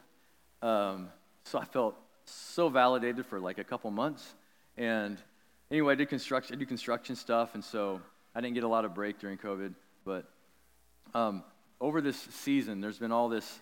um, 0.62 1.10
so 1.46 1.58
I 1.58 1.66
felt 1.66 1.96
so 2.26 2.68
validated 2.68 3.26
for 3.26 3.40
like 3.40 3.58
a 3.58 3.64
couple 3.64 3.90
months. 3.92 4.36
And 4.76 5.18
anyway, 5.72 5.94
I 5.94 5.96
did 5.96 6.10
construction. 6.10 6.56
I 6.56 6.60
do 6.60 6.66
construction 6.66 7.16
stuff, 7.16 7.56
and 7.56 7.64
so 7.64 8.02
I 8.36 8.42
didn't 8.42 8.56
get 8.56 8.64
a 8.66 8.68
lot 8.68 8.84
of 8.84 8.94
break 8.94 9.20
during 9.20 9.38
COVID. 9.38 9.74
But 10.04 10.26
um, 11.14 11.44
over 11.80 12.02
this 12.02 12.18
season, 12.18 12.82
there's 12.82 13.00
been 13.00 13.14
all 13.14 13.30
this, 13.30 13.60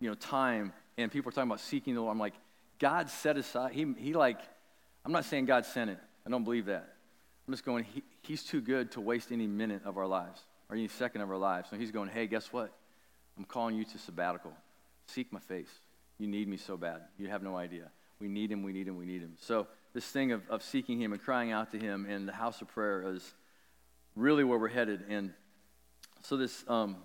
you 0.00 0.08
know, 0.08 0.14
time, 0.16 0.72
and 0.98 1.10
people 1.10 1.28
are 1.28 1.32
talking 1.32 1.48
about 1.48 1.60
seeking 1.60 1.94
the 1.94 2.00
Lord. 2.00 2.12
I'm 2.12 2.18
like, 2.18 2.34
God 2.80 3.08
set 3.08 3.36
aside. 3.36 3.72
He 3.72 3.86
he 3.98 4.14
like 4.14 4.40
I'm 5.04 5.12
not 5.12 5.24
saying 5.24 5.46
God 5.46 5.64
sent 5.64 5.90
it. 5.90 5.98
I 6.26 6.30
don't 6.30 6.44
believe 6.44 6.66
that. 6.66 6.94
I'm 7.46 7.54
just 7.54 7.64
going, 7.64 7.84
he, 7.84 8.02
He's 8.22 8.42
too 8.42 8.60
good 8.60 8.92
to 8.92 9.00
waste 9.00 9.32
any 9.32 9.46
minute 9.46 9.82
of 9.84 9.96
our 9.96 10.06
lives 10.06 10.40
or 10.68 10.76
any 10.76 10.88
second 10.88 11.22
of 11.22 11.30
our 11.30 11.36
lives. 11.36 11.70
So 11.70 11.76
He's 11.76 11.90
going, 11.90 12.08
hey, 12.10 12.26
guess 12.26 12.52
what? 12.52 12.72
I'm 13.40 13.46
calling 13.46 13.74
you 13.74 13.84
to 13.84 13.98
sabbatical. 13.98 14.52
Seek 15.06 15.32
my 15.32 15.40
face. 15.40 15.70
You 16.18 16.26
need 16.26 16.46
me 16.46 16.58
so 16.58 16.76
bad. 16.76 17.00
You 17.16 17.28
have 17.28 17.42
no 17.42 17.56
idea. 17.56 17.90
We 18.20 18.28
need 18.28 18.52
Him, 18.52 18.62
we 18.62 18.74
need 18.74 18.86
Him, 18.86 18.98
we 18.98 19.06
need 19.06 19.22
Him. 19.22 19.32
So 19.40 19.66
this 19.94 20.04
thing 20.04 20.32
of, 20.32 20.42
of 20.50 20.62
seeking 20.62 21.00
Him 21.00 21.14
and 21.14 21.22
crying 21.22 21.50
out 21.50 21.72
to 21.72 21.78
Him 21.78 22.04
in 22.04 22.26
the 22.26 22.34
house 22.34 22.60
of 22.60 22.68
prayer 22.68 23.02
is 23.14 23.32
really 24.14 24.44
where 24.44 24.58
we're 24.58 24.68
headed. 24.68 25.04
And 25.08 25.32
so 26.22 26.36
this. 26.36 26.64
Um, 26.68 26.96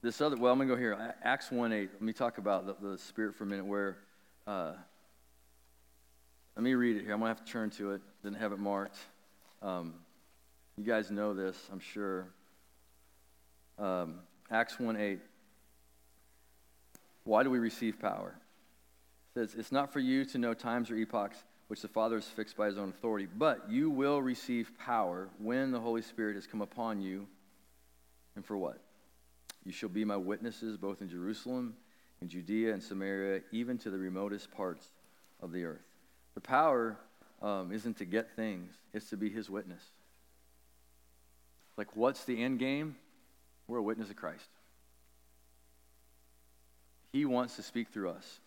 this 0.00 0.22
other, 0.22 0.36
well, 0.36 0.52
I'm 0.52 0.58
going 0.58 0.68
to 0.68 0.74
go 0.74 0.78
here. 0.78 1.14
Acts 1.22 1.50
1 1.50 1.72
8. 1.72 1.90
Let 1.92 2.02
me 2.02 2.12
talk 2.14 2.38
about 2.38 2.66
the, 2.66 2.90
the 2.90 2.98
Spirit 2.98 3.34
for 3.34 3.44
a 3.44 3.46
minute, 3.46 3.66
where 3.66 3.98
uh, 4.46 4.72
let 6.56 6.62
me 6.62 6.72
read 6.72 6.96
it 6.96 7.02
here. 7.04 7.12
I'm 7.12 7.20
going 7.20 7.34
to 7.34 7.38
have 7.38 7.44
to 7.44 7.52
turn 7.52 7.68
to 7.72 7.92
it. 7.92 8.00
Didn't 8.22 8.36
have 8.38 8.52
it 8.52 8.58
marked. 8.58 8.96
Um, 9.60 9.94
you 10.78 10.84
guys 10.84 11.10
know 11.10 11.34
this, 11.34 11.56
I'm 11.70 11.80
sure. 11.80 12.28
Um, 13.78 14.16
Acts 14.50 14.78
1 14.78 14.96
8. 14.96 15.18
Why 17.24 17.42
do 17.42 17.50
we 17.50 17.58
receive 17.58 17.98
power? 17.98 18.34
It 19.34 19.38
says, 19.38 19.54
It's 19.58 19.72
not 19.72 19.92
for 19.92 20.00
you 20.00 20.24
to 20.26 20.38
know 20.38 20.54
times 20.54 20.90
or 20.90 20.96
epochs 20.96 21.38
which 21.68 21.80
the 21.80 21.88
Father 21.88 22.16
has 22.16 22.26
fixed 22.26 22.56
by 22.56 22.66
his 22.66 22.78
own 22.78 22.90
authority, 22.90 23.26
but 23.26 23.70
you 23.70 23.88
will 23.88 24.20
receive 24.20 24.70
power 24.78 25.28
when 25.38 25.70
the 25.70 25.80
Holy 25.80 26.02
Spirit 26.02 26.34
has 26.34 26.46
come 26.46 26.60
upon 26.60 27.00
you. 27.00 27.26
And 28.36 28.44
for 28.44 28.56
what? 28.56 28.78
You 29.64 29.72
shall 29.72 29.88
be 29.88 30.04
my 30.04 30.16
witnesses 30.16 30.76
both 30.76 31.00
in 31.00 31.08
Jerusalem, 31.08 31.74
in 32.20 32.28
Judea, 32.28 32.74
and 32.74 32.82
Samaria, 32.82 33.40
even 33.50 33.78
to 33.78 33.90
the 33.90 33.98
remotest 33.98 34.50
parts 34.50 34.90
of 35.40 35.52
the 35.52 35.64
earth. 35.64 35.84
The 36.34 36.40
power 36.40 36.98
um, 37.40 37.72
isn't 37.72 37.96
to 37.98 38.04
get 38.04 38.36
things, 38.36 38.74
it's 38.92 39.08
to 39.10 39.16
be 39.16 39.30
his 39.30 39.48
witness. 39.48 39.82
Like, 41.76 41.96
what's 41.96 42.24
the 42.24 42.42
end 42.42 42.58
game? 42.58 42.96
We're 43.66 43.78
a 43.78 43.82
witness 43.82 44.10
of 44.10 44.16
Christ. 44.16 44.48
He 47.12 47.24
wants 47.24 47.56
to 47.56 47.62
speak 47.62 47.88
through 47.88 48.10
us. 48.10 48.40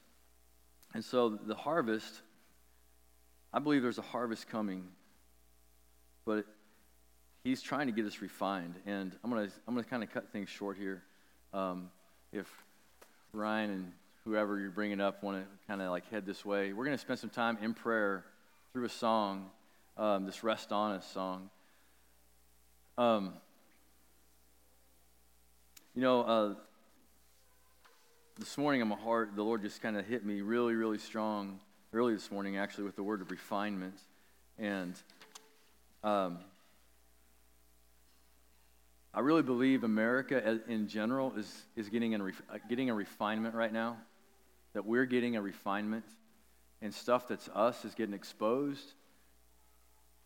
And 0.94 1.04
so 1.04 1.30
the 1.30 1.56
harvest, 1.56 2.22
I 3.54 3.60
believe 3.60 3.82
there's 3.82 3.98
a 3.98 4.04
harvest 4.04 4.48
coming 4.50 4.90
but 6.28 6.46
he's 7.46 7.62
trying 7.62 7.88
to 7.88 7.94
get 7.94 8.06
us 8.06 8.22
refined. 8.22 8.76
And 8.86 9.16
I'm 9.24 9.32
going 9.32 9.48
to 9.48 9.54
I'm 9.66 9.74
gonna 9.74 9.88
kind 9.88 10.04
of 10.04 10.12
cut 10.12 10.32
things 10.34 10.50
short 10.50 10.78
here. 10.78 11.02
Um, 11.54 11.90
if 12.34 12.46
Ryan 13.32 13.72
and 13.72 13.92
whoever 14.26 14.60
you're 14.60 14.70
bringing 14.70 15.00
up 15.00 15.24
want 15.24 15.38
to 15.38 15.48
kind 15.68 15.82
of 15.82 15.90
like 15.90 16.08
head 16.12 16.26
this 16.26 16.44
way, 16.44 16.74
we're 16.74 16.84
going 16.84 16.98
to 16.98 17.02
spend 17.02 17.18
some 17.18 17.30
time 17.30 17.58
in 17.62 17.74
prayer 17.74 18.26
through 18.74 18.84
a 18.84 18.90
song, 18.90 19.50
um, 19.96 20.26
this 20.26 20.44
Rest 20.44 20.74
On 20.74 20.92
Us 20.92 21.10
song. 21.10 21.50
Um, 22.98 23.34
you 25.98 26.04
know, 26.04 26.22
uh, 26.22 26.54
this 28.38 28.56
morning 28.56 28.82
in 28.82 28.88
my 28.88 28.98
heart, 28.98 29.32
the 29.36 29.42
Lord 29.42 29.64
just 29.64 29.82
kind 29.82 29.98
of 29.98 30.06
hit 30.06 30.24
me 30.24 30.42
really, 30.42 30.76
really 30.76 31.00
strong 31.00 31.60
early 31.92 32.14
this 32.14 32.30
morning, 32.30 32.56
actually, 32.56 32.84
with 32.84 32.96
the 32.96 33.02
word 33.02 33.20
of 33.20 33.32
refinement. 33.32 33.98
And 34.60 34.94
um, 36.04 36.38
I 39.12 39.22
really 39.22 39.42
believe 39.42 39.84
America 39.84 40.60
in 40.68 40.88
general 40.88 41.34
is, 41.36 41.64
is 41.76 41.90
getting, 41.90 42.14
a, 42.14 42.24
uh, 42.24 42.30
getting 42.70 42.92
a 42.92 42.94
refinement 42.94 43.56
right 43.56 43.74
now, 43.74 43.98
that 44.74 44.86
we're 44.86 45.06
getting 45.06 45.36
a 45.36 45.42
refinement, 45.42 46.06
and 46.80 46.94
stuff 46.94 47.28
that's 47.28 47.50
us 47.56 47.86
is 47.86 47.96
getting 47.96 48.14
exposed 48.14 48.94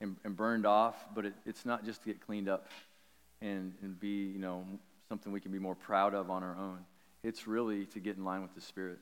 and, 0.01 0.17
and 0.25 0.35
burned 0.35 0.65
off, 0.65 1.05
but 1.15 1.27
it, 1.27 1.33
it's 1.45 1.65
not 1.65 1.85
just 1.85 2.01
to 2.01 2.07
get 2.07 2.19
cleaned 2.19 2.49
up 2.49 2.67
and, 3.41 3.73
and 3.81 3.97
be, 3.97 4.25
you 4.25 4.39
know, 4.39 4.65
something 5.11 5.33
we 5.33 5.41
can 5.41 5.51
be 5.51 5.59
more 5.59 5.75
proud 5.75 6.13
of 6.13 6.29
on 6.29 6.41
our 6.41 6.55
own. 6.55 6.77
It's 7.21 7.45
really 7.45 7.85
to 7.87 7.99
get 7.99 8.15
in 8.15 8.23
line 8.23 8.43
with 8.43 8.55
the 8.55 8.61
Spirit. 8.61 8.97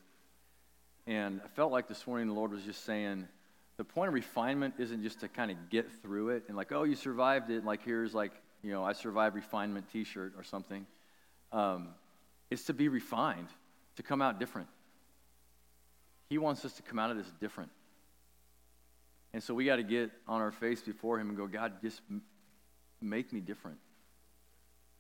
And 1.05 1.39
I 1.45 1.47
felt 1.49 1.71
like 1.71 1.87
this 1.87 2.07
morning 2.07 2.25
the 2.25 2.33
Lord 2.33 2.51
was 2.51 2.63
just 2.63 2.83
saying, 2.83 3.27
the 3.77 3.83
point 3.83 4.07
of 4.07 4.15
refinement 4.15 4.73
isn't 4.79 5.03
just 5.03 5.19
to 5.19 5.27
kind 5.27 5.51
of 5.51 5.69
get 5.69 5.87
through 6.01 6.29
it 6.29 6.45
and 6.47 6.57
like, 6.57 6.71
oh, 6.71 6.81
you 6.81 6.95
survived 6.95 7.51
it. 7.51 7.57
And 7.57 7.65
Like 7.65 7.85
here's 7.85 8.15
like, 8.15 8.31
you 8.63 8.71
know, 8.71 8.83
I 8.83 8.93
survived 8.93 9.35
refinement 9.35 9.85
T-shirt 9.93 10.33
or 10.35 10.43
something. 10.43 10.87
Um, 11.51 11.89
it's 12.49 12.63
to 12.63 12.73
be 12.73 12.87
refined, 12.87 13.49
to 13.97 14.01
come 14.01 14.19
out 14.19 14.39
different. 14.39 14.67
He 16.27 16.39
wants 16.39 16.65
us 16.65 16.73
to 16.73 16.81
come 16.81 16.97
out 16.97 17.11
of 17.11 17.17
this 17.17 17.31
different. 17.39 17.69
And 19.31 19.43
so 19.43 19.53
we 19.53 19.63
got 19.63 19.75
to 19.75 19.83
get 19.83 20.09
on 20.27 20.41
our 20.41 20.51
face 20.51 20.81
before 20.81 21.19
Him 21.19 21.29
and 21.29 21.37
go, 21.37 21.45
God, 21.45 21.73
just 21.83 22.01
make 22.99 23.31
me 23.31 23.41
different. 23.41 23.77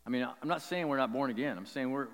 I 0.05 0.09
mean, 0.09 0.23
I'm 0.23 0.47
not 0.47 0.61
saying 0.61 0.87
we're 0.87 0.97
not 0.97 1.13
born 1.13 1.29
again. 1.29 1.57
I'm 1.57 1.65
saying 1.65 1.91
we're, 1.91 2.07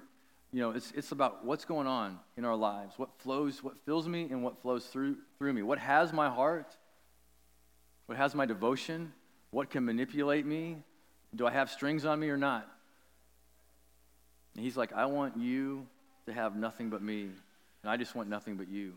you 0.52 0.62
know, 0.62 0.72
it's, 0.72 0.92
it's 0.96 1.12
about 1.12 1.46
what's 1.46 1.66
going 1.66 1.88
on 1.88 2.20
in 2.38 2.46
our 2.46 2.56
lives, 2.56 2.94
what 2.98 3.10
flows, 3.20 3.64
what 3.64 3.76
fills 3.86 4.08
me, 4.08 4.28
and 4.30 4.44
what 4.44 4.62
flows 4.62 4.86
through, 4.86 5.18
through 5.38 5.54
me. 5.54 5.62
What 5.62 5.80
has 5.80 6.12
my 6.12 6.30
heart? 6.30 6.76
What 8.06 8.18
has 8.18 8.36
my 8.36 8.46
devotion? 8.46 9.14
What 9.52 9.70
can 9.70 9.86
manipulate 9.86 10.46
me? 10.46 10.78
Do 11.34 11.48
I 11.48 11.52
have 11.52 11.70
strings 11.70 12.06
on 12.06 12.20
me 12.20 12.30
or 12.30 12.38
not? 12.38 12.70
And 14.56 14.64
he's 14.64 14.78
like, 14.78 14.94
I 14.94 15.06
want 15.06 15.38
you 15.38 15.88
to 16.26 16.34
have 16.34 16.56
nothing 16.56 16.90
but 16.90 17.02
me, 17.02 17.24
and 17.84 17.92
I 17.92 17.98
just 17.98 18.16
want 18.16 18.30
nothing 18.30 18.56
but 18.56 18.68
you. 18.68 18.94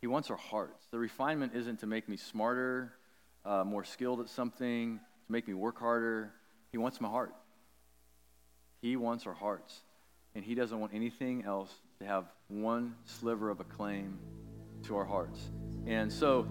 He 0.00 0.06
wants 0.06 0.30
our 0.30 0.36
hearts. 0.36 0.86
The 0.90 0.98
refinement 0.98 1.52
isn't 1.54 1.80
to 1.80 1.86
make 1.86 2.08
me 2.08 2.16
smarter, 2.16 2.92
uh, 3.44 3.64
more 3.64 3.84
skilled 3.84 4.20
at 4.20 4.28
something, 4.28 4.98
to 4.98 5.32
make 5.32 5.46
me 5.46 5.54
work 5.54 5.78
harder. 5.78 6.32
He 6.70 6.78
wants 6.78 7.00
my 7.00 7.08
heart. 7.08 7.34
He 8.82 8.96
wants 8.96 9.26
our 9.26 9.32
hearts 9.32 9.80
and 10.34 10.44
He 10.44 10.54
doesn't 10.54 10.78
want 10.78 10.92
anything 10.92 11.44
else 11.44 11.72
to 12.00 12.04
have 12.04 12.26
one 12.48 12.96
sliver 13.06 13.48
of 13.48 13.60
a 13.60 13.64
claim 13.64 14.18
to 14.84 14.96
our 14.96 15.04
hearts. 15.04 15.38
And 15.86 16.12
so, 16.12 16.46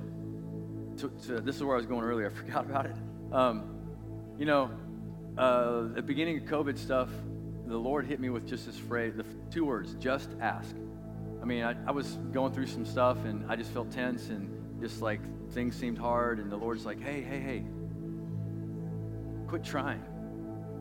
to, 0.98 1.12
to, 1.28 1.41
this 1.41 1.58
is 1.58 1.63
where 1.63 1.76
I 1.76 1.78
was 1.78 1.86
going 1.86 2.04
earlier. 2.04 2.32
I 2.36 2.39
forgot 2.39 2.65
about 2.65 2.86
it. 2.86 2.96
Um, 3.32 4.36
you 4.39 4.46
know, 4.46 4.72
uh, 5.38 5.88
at 5.89 5.96
the 5.96 6.02
beginning 6.02 6.38
of 6.38 6.44
COVID 6.46 6.78
stuff, 6.78 7.10
the 7.67 7.78
Lord 7.78 8.06
hit 8.06 8.20
me 8.20 8.30
with 8.30 8.48
just 8.48 8.65
this 8.65 8.78
phrase, 8.78 9.15
the 9.15 9.26
two 9.50 9.65
words, 9.65 9.94
just 9.96 10.30
ask. 10.41 10.76
I 11.41 11.46
mean, 11.46 11.63
I, 11.63 11.76
I 11.88 11.91
was 11.91 12.17
going 12.32 12.54
through 12.54 12.67
some 12.67 12.86
stuff 12.86 13.24
and 13.26 13.50
I 13.50 13.56
just 13.56 13.72
felt 13.72 13.91
tense 13.91 14.30
and 14.30 14.80
just 14.82 15.02
like 15.02 15.22
things 15.52 15.76
seemed 15.76 15.98
hard. 15.98 16.39
And 16.39 16.52
the 16.52 16.58
Lord's 16.58 16.86
like, 16.86 17.02
hey, 17.02 17.22
hey, 17.22 17.39
hey, 17.39 17.63
quit 19.48 19.63
trying. 19.63 20.04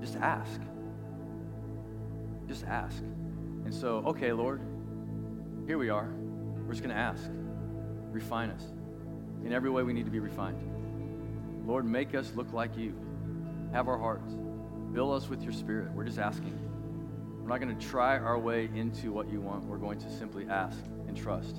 Just 0.01 0.17
ask. 0.17 0.61
Just 2.51 2.65
ask. 2.65 2.99
And 3.65 3.73
so, 3.73 3.99
okay, 4.07 4.33
Lord, 4.33 4.61
here 5.69 5.79
we 5.79 5.89
are. 5.89 6.09
We're 6.67 6.73
just 6.73 6.83
going 6.83 6.93
to 6.93 7.01
ask. 7.01 7.31
Refine 8.11 8.51
us. 8.51 8.65
In 9.45 9.53
every 9.53 9.71
way, 9.71 9.85
we 9.85 9.93
need 9.93 10.05
to 10.07 10.11
be 10.11 10.19
refined. 10.19 10.59
Lord, 11.65 11.85
make 11.85 12.13
us 12.13 12.33
look 12.35 12.53
like 12.53 12.77
you. 12.77 12.93
Have 13.73 13.87
our 13.87 13.97
hearts. 13.97 14.35
Fill 14.93 15.13
us 15.13 15.29
with 15.29 15.45
your 15.45 15.53
spirit. 15.53 15.93
We're 15.93 16.03
just 16.03 16.19
asking. 16.19 16.59
We're 17.41 17.51
not 17.51 17.61
going 17.61 17.79
to 17.79 17.87
try 17.87 18.19
our 18.19 18.37
way 18.37 18.69
into 18.75 19.13
what 19.13 19.31
you 19.31 19.41
want. 19.41 19.63
We're 19.67 19.79
going 19.79 20.01
to 20.01 20.11
simply 20.11 20.49
ask 20.49 20.77
and 21.07 21.17
trust 21.17 21.59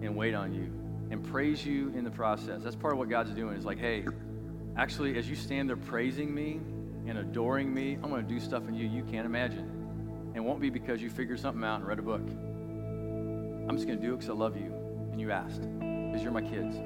and 0.00 0.16
wait 0.16 0.32
on 0.32 0.54
you 0.54 0.72
and 1.10 1.22
praise 1.22 1.66
you 1.66 1.92
in 1.94 2.04
the 2.04 2.10
process. 2.10 2.62
That's 2.62 2.74
part 2.74 2.94
of 2.94 2.98
what 2.98 3.10
God's 3.10 3.32
doing. 3.32 3.54
Is 3.54 3.66
like, 3.66 3.78
hey, 3.78 4.06
actually, 4.78 5.18
as 5.18 5.28
you 5.28 5.36
stand 5.36 5.68
there 5.68 5.76
praising 5.76 6.34
me 6.34 6.58
and 7.06 7.18
adoring 7.18 7.74
me, 7.74 7.98
I'm 8.02 8.08
going 8.08 8.26
to 8.26 8.34
do 8.34 8.40
stuff 8.40 8.66
in 8.66 8.72
you 8.72 8.88
you 8.88 9.02
can't 9.02 9.26
imagine. 9.26 9.81
And 10.34 10.44
won't 10.44 10.60
be 10.60 10.70
because 10.70 11.02
you 11.02 11.10
figured 11.10 11.40
something 11.40 11.62
out 11.62 11.76
and 11.80 11.86
read 11.86 11.98
a 11.98 12.02
book. 12.02 12.22
I'm 12.22 13.76
just 13.76 13.86
going 13.86 13.98
to 13.98 14.04
do 14.04 14.14
it 14.14 14.16
because 14.16 14.30
I 14.30 14.34
love 14.34 14.56
you. 14.56 14.72
And 15.12 15.20
you 15.20 15.30
asked. 15.30 15.60
Because 15.60 16.22
you're 16.22 16.32
my 16.32 16.42
kids. 16.42 16.76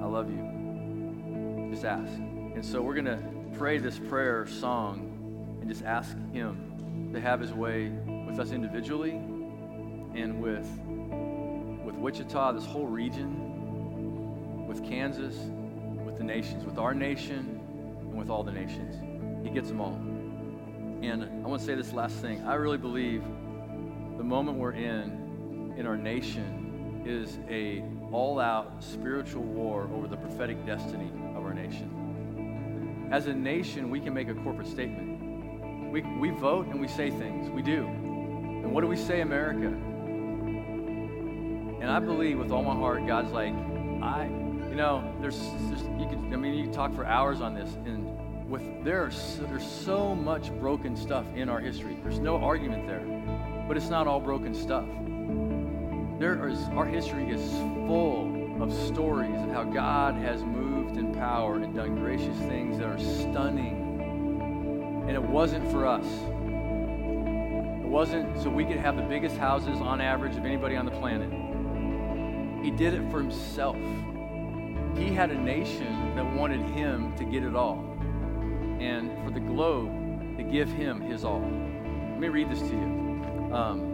I 0.00 0.06
love 0.06 0.30
you. 0.30 1.68
Just 1.70 1.84
ask. 1.84 2.12
And 2.12 2.64
so 2.64 2.82
we're 2.82 2.94
going 2.94 3.06
to 3.06 3.18
pray 3.58 3.78
this 3.78 3.98
prayer 3.98 4.46
song 4.46 5.58
and 5.60 5.68
just 5.68 5.84
ask 5.84 6.16
Him 6.32 7.10
to 7.12 7.20
have 7.20 7.40
His 7.40 7.52
way 7.52 7.88
with 8.26 8.38
us 8.38 8.52
individually 8.52 9.12
and 9.12 10.40
with, 10.40 10.68
with 11.84 11.96
Wichita, 11.96 12.52
this 12.52 12.66
whole 12.66 12.86
region, 12.86 14.66
with 14.66 14.84
Kansas, 14.84 15.36
with 16.04 16.16
the 16.18 16.24
nations, 16.24 16.64
with 16.64 16.78
our 16.78 16.94
nation, 16.94 17.60
and 18.00 18.18
with 18.18 18.30
all 18.30 18.44
the 18.44 18.52
nations. 18.52 18.94
He 19.42 19.50
gets 19.50 19.68
them 19.68 19.80
all. 19.80 20.13
And 21.08 21.44
I 21.44 21.48
want 21.48 21.60
to 21.60 21.66
say 21.66 21.74
this 21.74 21.92
last 21.92 22.16
thing. 22.16 22.42
I 22.46 22.54
really 22.54 22.78
believe 22.78 23.22
the 24.16 24.24
moment 24.24 24.58
we're 24.58 24.72
in 24.72 25.74
in 25.76 25.86
our 25.86 25.96
nation 25.96 27.02
is 27.04 27.38
a 27.48 27.84
all-out 28.10 28.82
spiritual 28.82 29.42
war 29.42 29.88
over 29.94 30.08
the 30.08 30.16
prophetic 30.16 30.64
destiny 30.64 31.10
of 31.36 31.44
our 31.44 31.52
nation. 31.52 33.08
As 33.12 33.26
a 33.26 33.34
nation, 33.34 33.90
we 33.90 34.00
can 34.00 34.14
make 34.14 34.28
a 34.28 34.34
corporate 34.34 34.68
statement. 34.68 35.90
We, 35.92 36.00
we 36.02 36.30
vote 36.30 36.66
and 36.68 36.80
we 36.80 36.88
say 36.88 37.10
things. 37.10 37.50
We 37.50 37.60
do. 37.62 37.84
And 37.84 38.72
what 38.72 38.80
do 38.80 38.86
we 38.86 38.96
say, 38.96 39.20
America? 39.20 39.66
And 41.80 41.90
I 41.90 41.98
believe 42.00 42.38
with 42.38 42.50
all 42.50 42.62
my 42.62 42.74
heart, 42.74 43.06
God's 43.06 43.30
like, 43.30 43.52
I, 44.02 44.26
you 44.70 44.74
know, 44.74 45.04
there's, 45.20 45.38
there's 45.68 45.82
you 46.00 46.06
could, 46.08 46.18
I 46.32 46.36
mean, 46.36 46.54
you 46.54 46.64
can 46.64 46.72
talk 46.72 46.94
for 46.94 47.04
hours 47.04 47.42
on 47.42 47.54
this, 47.54 47.74
and 47.84 48.03
with 48.54 48.84
there's 48.84 49.40
there's 49.48 49.66
so 49.66 50.14
much 50.14 50.52
broken 50.60 50.96
stuff 50.96 51.26
in 51.34 51.48
our 51.48 51.58
history. 51.58 51.96
There's 52.04 52.20
no 52.20 52.36
argument 52.36 52.86
there. 52.86 53.02
But 53.66 53.76
it's 53.76 53.88
not 53.88 54.06
all 54.06 54.20
broken 54.20 54.54
stuff. 54.54 54.86
There 56.20 56.48
is 56.48 56.60
our 56.76 56.86
history 56.86 57.30
is 57.30 57.42
full 57.88 58.62
of 58.62 58.72
stories 58.72 59.40
of 59.40 59.50
how 59.50 59.64
God 59.64 60.14
has 60.14 60.44
moved 60.44 60.96
in 60.96 61.12
power 61.12 61.56
and 61.56 61.74
done 61.74 61.96
gracious 61.96 62.36
things 62.46 62.78
that 62.78 62.86
are 62.86 62.98
stunning. 62.98 65.02
And 65.08 65.10
it 65.10 65.22
wasn't 65.22 65.68
for 65.72 65.84
us. 65.84 66.06
It 66.06 67.88
wasn't 67.88 68.40
so 68.40 68.50
we 68.50 68.64
could 68.64 68.76
have 68.76 68.96
the 68.96 69.02
biggest 69.02 69.36
houses 69.36 69.78
on 69.78 70.00
average 70.00 70.36
of 70.36 70.44
anybody 70.44 70.76
on 70.76 70.84
the 70.84 70.92
planet. 70.92 71.28
He 72.64 72.70
did 72.70 72.94
it 72.94 73.10
for 73.10 73.18
himself. 73.18 73.76
He 74.96 75.12
had 75.12 75.32
a 75.32 75.38
nation 75.38 76.14
that 76.14 76.36
wanted 76.36 76.60
him 76.60 77.16
to 77.16 77.24
get 77.24 77.42
it 77.42 77.56
all 77.56 77.93
and 78.84 79.10
for 79.24 79.30
the 79.30 79.40
globe 79.40 79.88
to 80.36 80.42
give 80.42 80.68
him 80.68 81.00
his 81.00 81.24
all. 81.24 81.40
Let 81.40 82.20
me 82.20 82.28
read 82.28 82.50
this 82.50 82.60
to 82.60 82.66
you. 82.66 83.52
Um, 83.54 83.90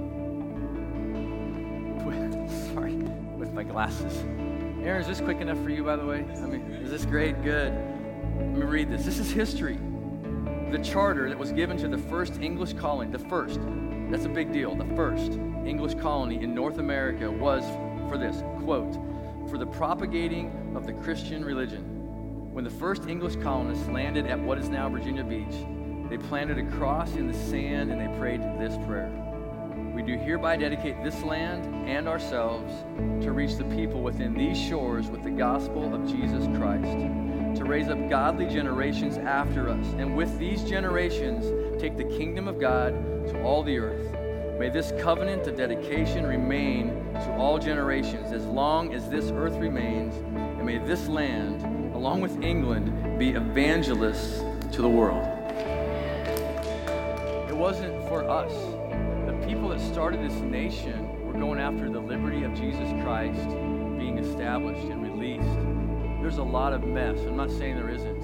sorry, 2.74 2.94
with 3.38 3.52
my 3.52 3.62
glasses. 3.62 4.24
Aaron, 4.82 5.00
is 5.00 5.06
this 5.06 5.20
quick 5.20 5.40
enough 5.40 5.62
for 5.62 5.70
you, 5.70 5.84
by 5.84 5.94
the 5.96 6.04
way? 6.04 6.24
I 6.36 6.46
mean, 6.46 6.62
is 6.82 6.90
this 6.90 7.04
great? 7.04 7.40
Good. 7.42 7.72
Let 7.72 8.46
me 8.46 8.62
read 8.62 8.90
this. 8.90 9.04
This 9.04 9.18
is 9.18 9.30
history. 9.30 9.78
The 10.72 10.80
charter 10.82 11.28
that 11.28 11.38
was 11.38 11.52
given 11.52 11.76
to 11.78 11.88
the 11.88 11.98
first 11.98 12.40
English 12.40 12.72
colony, 12.72 13.10
the 13.10 13.18
first, 13.18 13.60
that's 14.10 14.24
a 14.24 14.28
big 14.28 14.52
deal, 14.52 14.74
the 14.74 14.96
first 14.96 15.32
English 15.64 15.94
colony 15.94 16.42
in 16.42 16.54
North 16.54 16.78
America 16.78 17.30
was 17.30 17.64
for 18.08 18.18
this 18.18 18.42
quote, 18.64 18.94
for 19.48 19.58
the 19.58 19.66
propagating 19.66 20.74
of 20.74 20.86
the 20.86 20.92
Christian 20.94 21.44
religion 21.44 21.89
when 22.52 22.64
the 22.64 22.70
first 22.70 23.06
English 23.06 23.36
colonists 23.36 23.86
landed 23.88 24.26
at 24.26 24.38
what 24.38 24.58
is 24.58 24.68
now 24.68 24.88
Virginia 24.88 25.22
Beach, 25.22 25.54
they 26.10 26.18
planted 26.18 26.58
a 26.58 26.68
cross 26.76 27.14
in 27.14 27.28
the 27.28 27.34
sand 27.34 27.92
and 27.92 28.00
they 28.00 28.18
prayed 28.18 28.42
this 28.58 28.76
prayer. 28.86 29.12
We 29.94 30.02
do 30.02 30.16
hereby 30.16 30.56
dedicate 30.56 31.02
this 31.04 31.22
land 31.22 31.88
and 31.88 32.08
ourselves 32.08 32.72
to 33.24 33.30
reach 33.30 33.54
the 33.56 33.64
people 33.76 34.02
within 34.02 34.34
these 34.34 34.58
shores 34.58 35.08
with 35.08 35.22
the 35.22 35.30
gospel 35.30 35.94
of 35.94 36.08
Jesus 36.10 36.44
Christ. 36.58 36.96
to 37.56 37.64
raise 37.64 37.88
up 37.88 38.08
godly 38.08 38.46
generations 38.46 39.18
after 39.18 39.68
us, 39.68 39.86
and 39.98 40.16
with 40.16 40.38
these 40.38 40.62
generations, 40.64 41.44
take 41.80 41.96
the 41.96 42.04
kingdom 42.04 42.48
of 42.48 42.60
God 42.60 42.92
to 43.28 43.42
all 43.42 43.62
the 43.62 43.78
earth. 43.78 44.16
May 44.58 44.68
this 44.68 44.92
covenant 45.00 45.46
of 45.46 45.56
dedication 45.56 46.26
remain 46.26 46.88
to 47.14 47.34
all 47.36 47.58
generations 47.58 48.32
as 48.32 48.44
long 48.46 48.94
as 48.94 49.08
this 49.08 49.30
earth 49.30 49.56
remains, 49.56 50.14
and 50.16 50.64
may 50.64 50.78
this 50.78 51.08
land, 51.08 51.62
along 52.00 52.22
with 52.22 52.42
England, 52.42 53.18
be 53.18 53.32
evangelists 53.32 54.42
to 54.72 54.80
the 54.80 54.88
world. 54.88 55.22
It 57.46 57.54
wasn't 57.54 57.92
for 58.08 58.26
us. 58.26 58.50
The 59.26 59.46
people 59.46 59.68
that 59.68 59.80
started 59.80 60.22
this 60.22 60.40
nation 60.40 61.26
were 61.26 61.34
going 61.34 61.60
after 61.60 61.90
the 61.90 62.00
liberty 62.00 62.42
of 62.44 62.54
Jesus 62.54 62.88
Christ 63.02 63.46
being 63.98 64.16
established 64.16 64.84
and 64.84 65.02
released. 65.02 66.22
There's 66.22 66.38
a 66.38 66.42
lot 66.42 66.72
of 66.72 66.84
mess. 66.84 67.18
I'm 67.18 67.36
not 67.36 67.50
saying 67.50 67.76
there 67.76 67.90
isn't. 67.90 68.22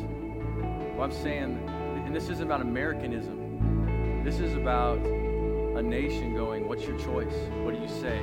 I'm 0.99 1.13
saying, 1.13 1.61
and 2.07 2.17
this 2.17 2.31
isn't 2.31 2.47
about 2.47 2.63
Americanism, 2.63 4.23
this 4.25 4.41
is 4.41 4.55
about 4.55 5.01
a 5.01 5.83
nation 5.83 6.35
going, 6.35 6.67
What's 6.67 6.87
your 6.87 6.99
choice? 6.99 7.35
What 7.63 7.75
do 7.75 7.81
you 7.83 7.89
say? 7.89 8.23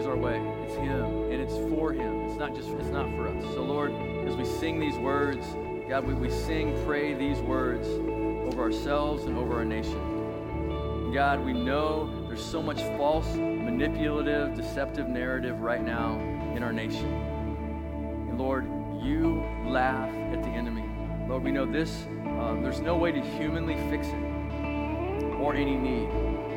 Who's 0.00 0.06
our 0.06 0.16
way? 0.16 0.38
It's 0.64 0.76
Him, 0.76 1.30
and 1.30 1.34
it's 1.34 1.58
for 1.68 1.92
Him. 1.92 2.22
It's 2.22 2.38
not 2.38 2.54
just, 2.54 2.70
it's 2.70 2.88
not 2.88 3.04
for 3.16 3.28
us. 3.28 3.44
So, 3.52 3.62
Lord, 3.62 3.92
as 4.26 4.34
we 4.34 4.46
sing 4.46 4.80
these 4.80 4.96
words, 4.96 5.46
God, 5.90 6.06
we, 6.06 6.14
we 6.14 6.30
sing, 6.30 6.74
pray 6.86 7.12
these 7.12 7.38
words 7.40 7.86
over 7.86 8.62
ourselves 8.62 9.24
and 9.24 9.36
over 9.36 9.58
our 9.58 9.64
nation. 9.66 11.12
God, 11.12 11.44
we 11.44 11.52
know 11.52 12.26
there's 12.28 12.42
so 12.42 12.62
much 12.62 12.78
false, 12.96 13.26
manipulative, 13.34 14.54
deceptive 14.54 15.06
narrative 15.06 15.60
right 15.60 15.84
now 15.84 16.18
in 16.56 16.62
our 16.62 16.72
nation. 16.72 17.12
And 18.30 18.38
Lord, 18.38 18.64
you 19.02 19.44
laugh 19.66 20.08
at 20.32 20.42
the 20.42 20.48
enemy. 20.48 20.88
Lord, 21.28 21.44
we 21.44 21.50
know 21.50 21.66
this, 21.66 22.06
um, 22.40 22.60
there's 22.62 22.80
no 22.80 22.96
way 22.96 23.12
to 23.12 23.20
humanly 23.20 23.74
fix 23.90 24.06
it 24.06 25.34
or 25.38 25.54
any 25.54 25.76
need. 25.76 26.08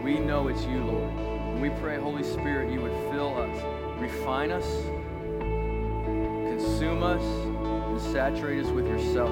We 0.02 0.18
know 0.18 0.48
it's 0.48 0.64
you, 0.64 0.82
Lord. 0.82 1.33
And 1.54 1.62
we 1.62 1.70
pray, 1.70 1.98
Holy 1.98 2.24
Spirit, 2.24 2.74
you 2.74 2.82
would 2.82 2.92
fill 3.12 3.38
us, 3.38 3.64
refine 4.00 4.52
us, 4.52 4.66
consume 6.50 7.04
us, 7.04 7.22
and 7.22 8.02
saturate 8.12 8.66
us 8.66 8.72
with 8.72 8.88
yourself. 8.88 9.30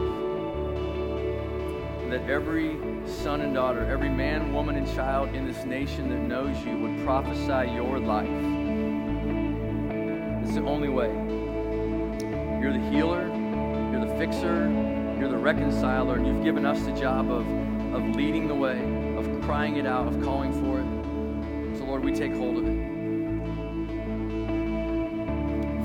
That 2.12 2.29
every 2.29 2.77
son 3.07 3.41
and 3.41 3.55
daughter, 3.55 3.84
every 3.89 4.10
man, 4.10 4.53
woman, 4.53 4.75
and 4.75 4.86
child 4.93 5.34
in 5.34 5.47
this 5.47 5.65
nation 5.65 6.10
that 6.10 6.19
knows 6.19 6.55
you 6.63 6.77
would 6.77 7.03
prophesy 7.03 7.71
your 7.73 7.97
life. 7.97 8.29
It's 10.43 10.53
the 10.53 10.63
only 10.63 10.89
way. 10.89 11.10
You're 12.62 12.73
the 12.73 12.89
healer, 12.91 13.27
you're 13.91 14.05
the 14.05 14.13
fixer, 14.19 14.69
you're 15.19 15.29
the 15.29 15.38
reconciler, 15.39 16.17
and 16.17 16.27
you've 16.27 16.43
given 16.43 16.67
us 16.67 16.84
the 16.84 16.91
job 16.91 17.31
of, 17.31 17.47
of 17.95 18.15
leading 18.15 18.47
the 18.47 18.53
way 18.53 18.79
of 19.17 19.41
crying 19.41 19.77
it 19.77 19.88
out, 19.88 20.07
of 20.07 20.21
calling 20.21 20.53
for 20.53 20.81
it. 20.81 21.00
Lord, 21.91 22.06
we 22.06 22.13
take 22.13 22.32
hold 22.32 22.56
of 22.56 22.65
it. 22.65 22.77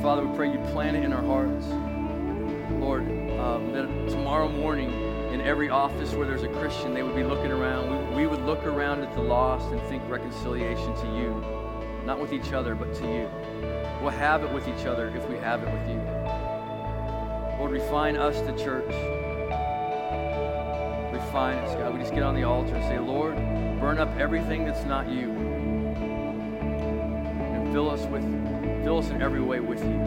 Father, 0.00 0.24
we 0.24 0.36
pray 0.36 0.52
you 0.52 0.60
plant 0.70 0.96
it 0.96 1.02
in 1.02 1.12
our 1.12 1.24
hearts. 1.24 1.66
Lord, 2.80 3.02
um, 3.40 3.72
that 3.72 3.88
tomorrow 4.08 4.48
morning, 4.48 4.92
in 5.32 5.40
every 5.40 5.68
office 5.68 6.12
where 6.12 6.24
there's 6.24 6.44
a 6.44 6.48
Christian, 6.48 6.94
they 6.94 7.02
would 7.02 7.16
be 7.16 7.24
looking 7.24 7.50
around. 7.50 7.90
We, 8.10 8.18
we 8.18 8.26
would 8.28 8.40
look 8.42 8.64
around 8.64 9.02
at 9.02 9.12
the 9.16 9.20
lost 9.20 9.72
and 9.72 9.82
think 9.88 10.08
reconciliation 10.08 10.94
to 10.94 11.06
you, 11.16 11.44
not 12.06 12.20
with 12.20 12.32
each 12.32 12.52
other, 12.52 12.76
but 12.76 12.94
to 12.94 13.02
you. 13.02 13.28
We'll 14.00 14.10
have 14.10 14.44
it 14.44 14.52
with 14.52 14.68
each 14.68 14.86
other 14.86 15.08
if 15.08 15.28
we 15.28 15.34
have 15.38 15.64
it 15.64 15.72
with 15.72 15.88
you. 15.88 15.98
Lord, 17.58 17.72
refine 17.72 18.16
us, 18.16 18.40
the 18.42 18.52
church 18.52 18.94
Refine 21.12 21.58
us, 21.58 21.74
God, 21.74 21.94
we 21.94 21.98
just 21.98 22.14
get 22.14 22.22
on 22.22 22.36
the 22.36 22.44
altar 22.44 22.76
and 22.76 22.84
say, 22.84 23.00
Lord, 23.00 23.34
burn 23.80 23.98
up 23.98 24.16
everything 24.18 24.64
that's 24.64 24.84
not 24.84 25.08
you. 25.08 25.55
Fill 27.76 27.90
us 27.90 28.06
with 28.06 28.22
fill 28.84 29.00
us 29.00 29.10
in 29.10 29.20
every 29.20 29.42
way 29.42 29.60
with 29.60 29.84
you. 29.84 29.98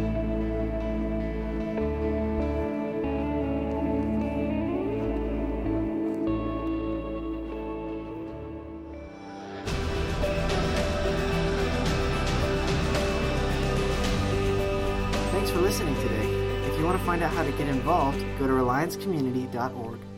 Thanks 15.30 15.52
for 15.52 15.62
listening 15.62 15.94
today. 16.02 16.26
If 16.66 16.80
you 16.80 16.86
want 16.86 16.98
to 16.98 17.06
find 17.06 17.22
out 17.22 17.32
how 17.32 17.44
to 17.44 17.52
get 17.52 17.68
involved, 17.68 18.20
go 18.40 18.48
to 18.48 18.54
reliancecommunity.org. 18.54 20.09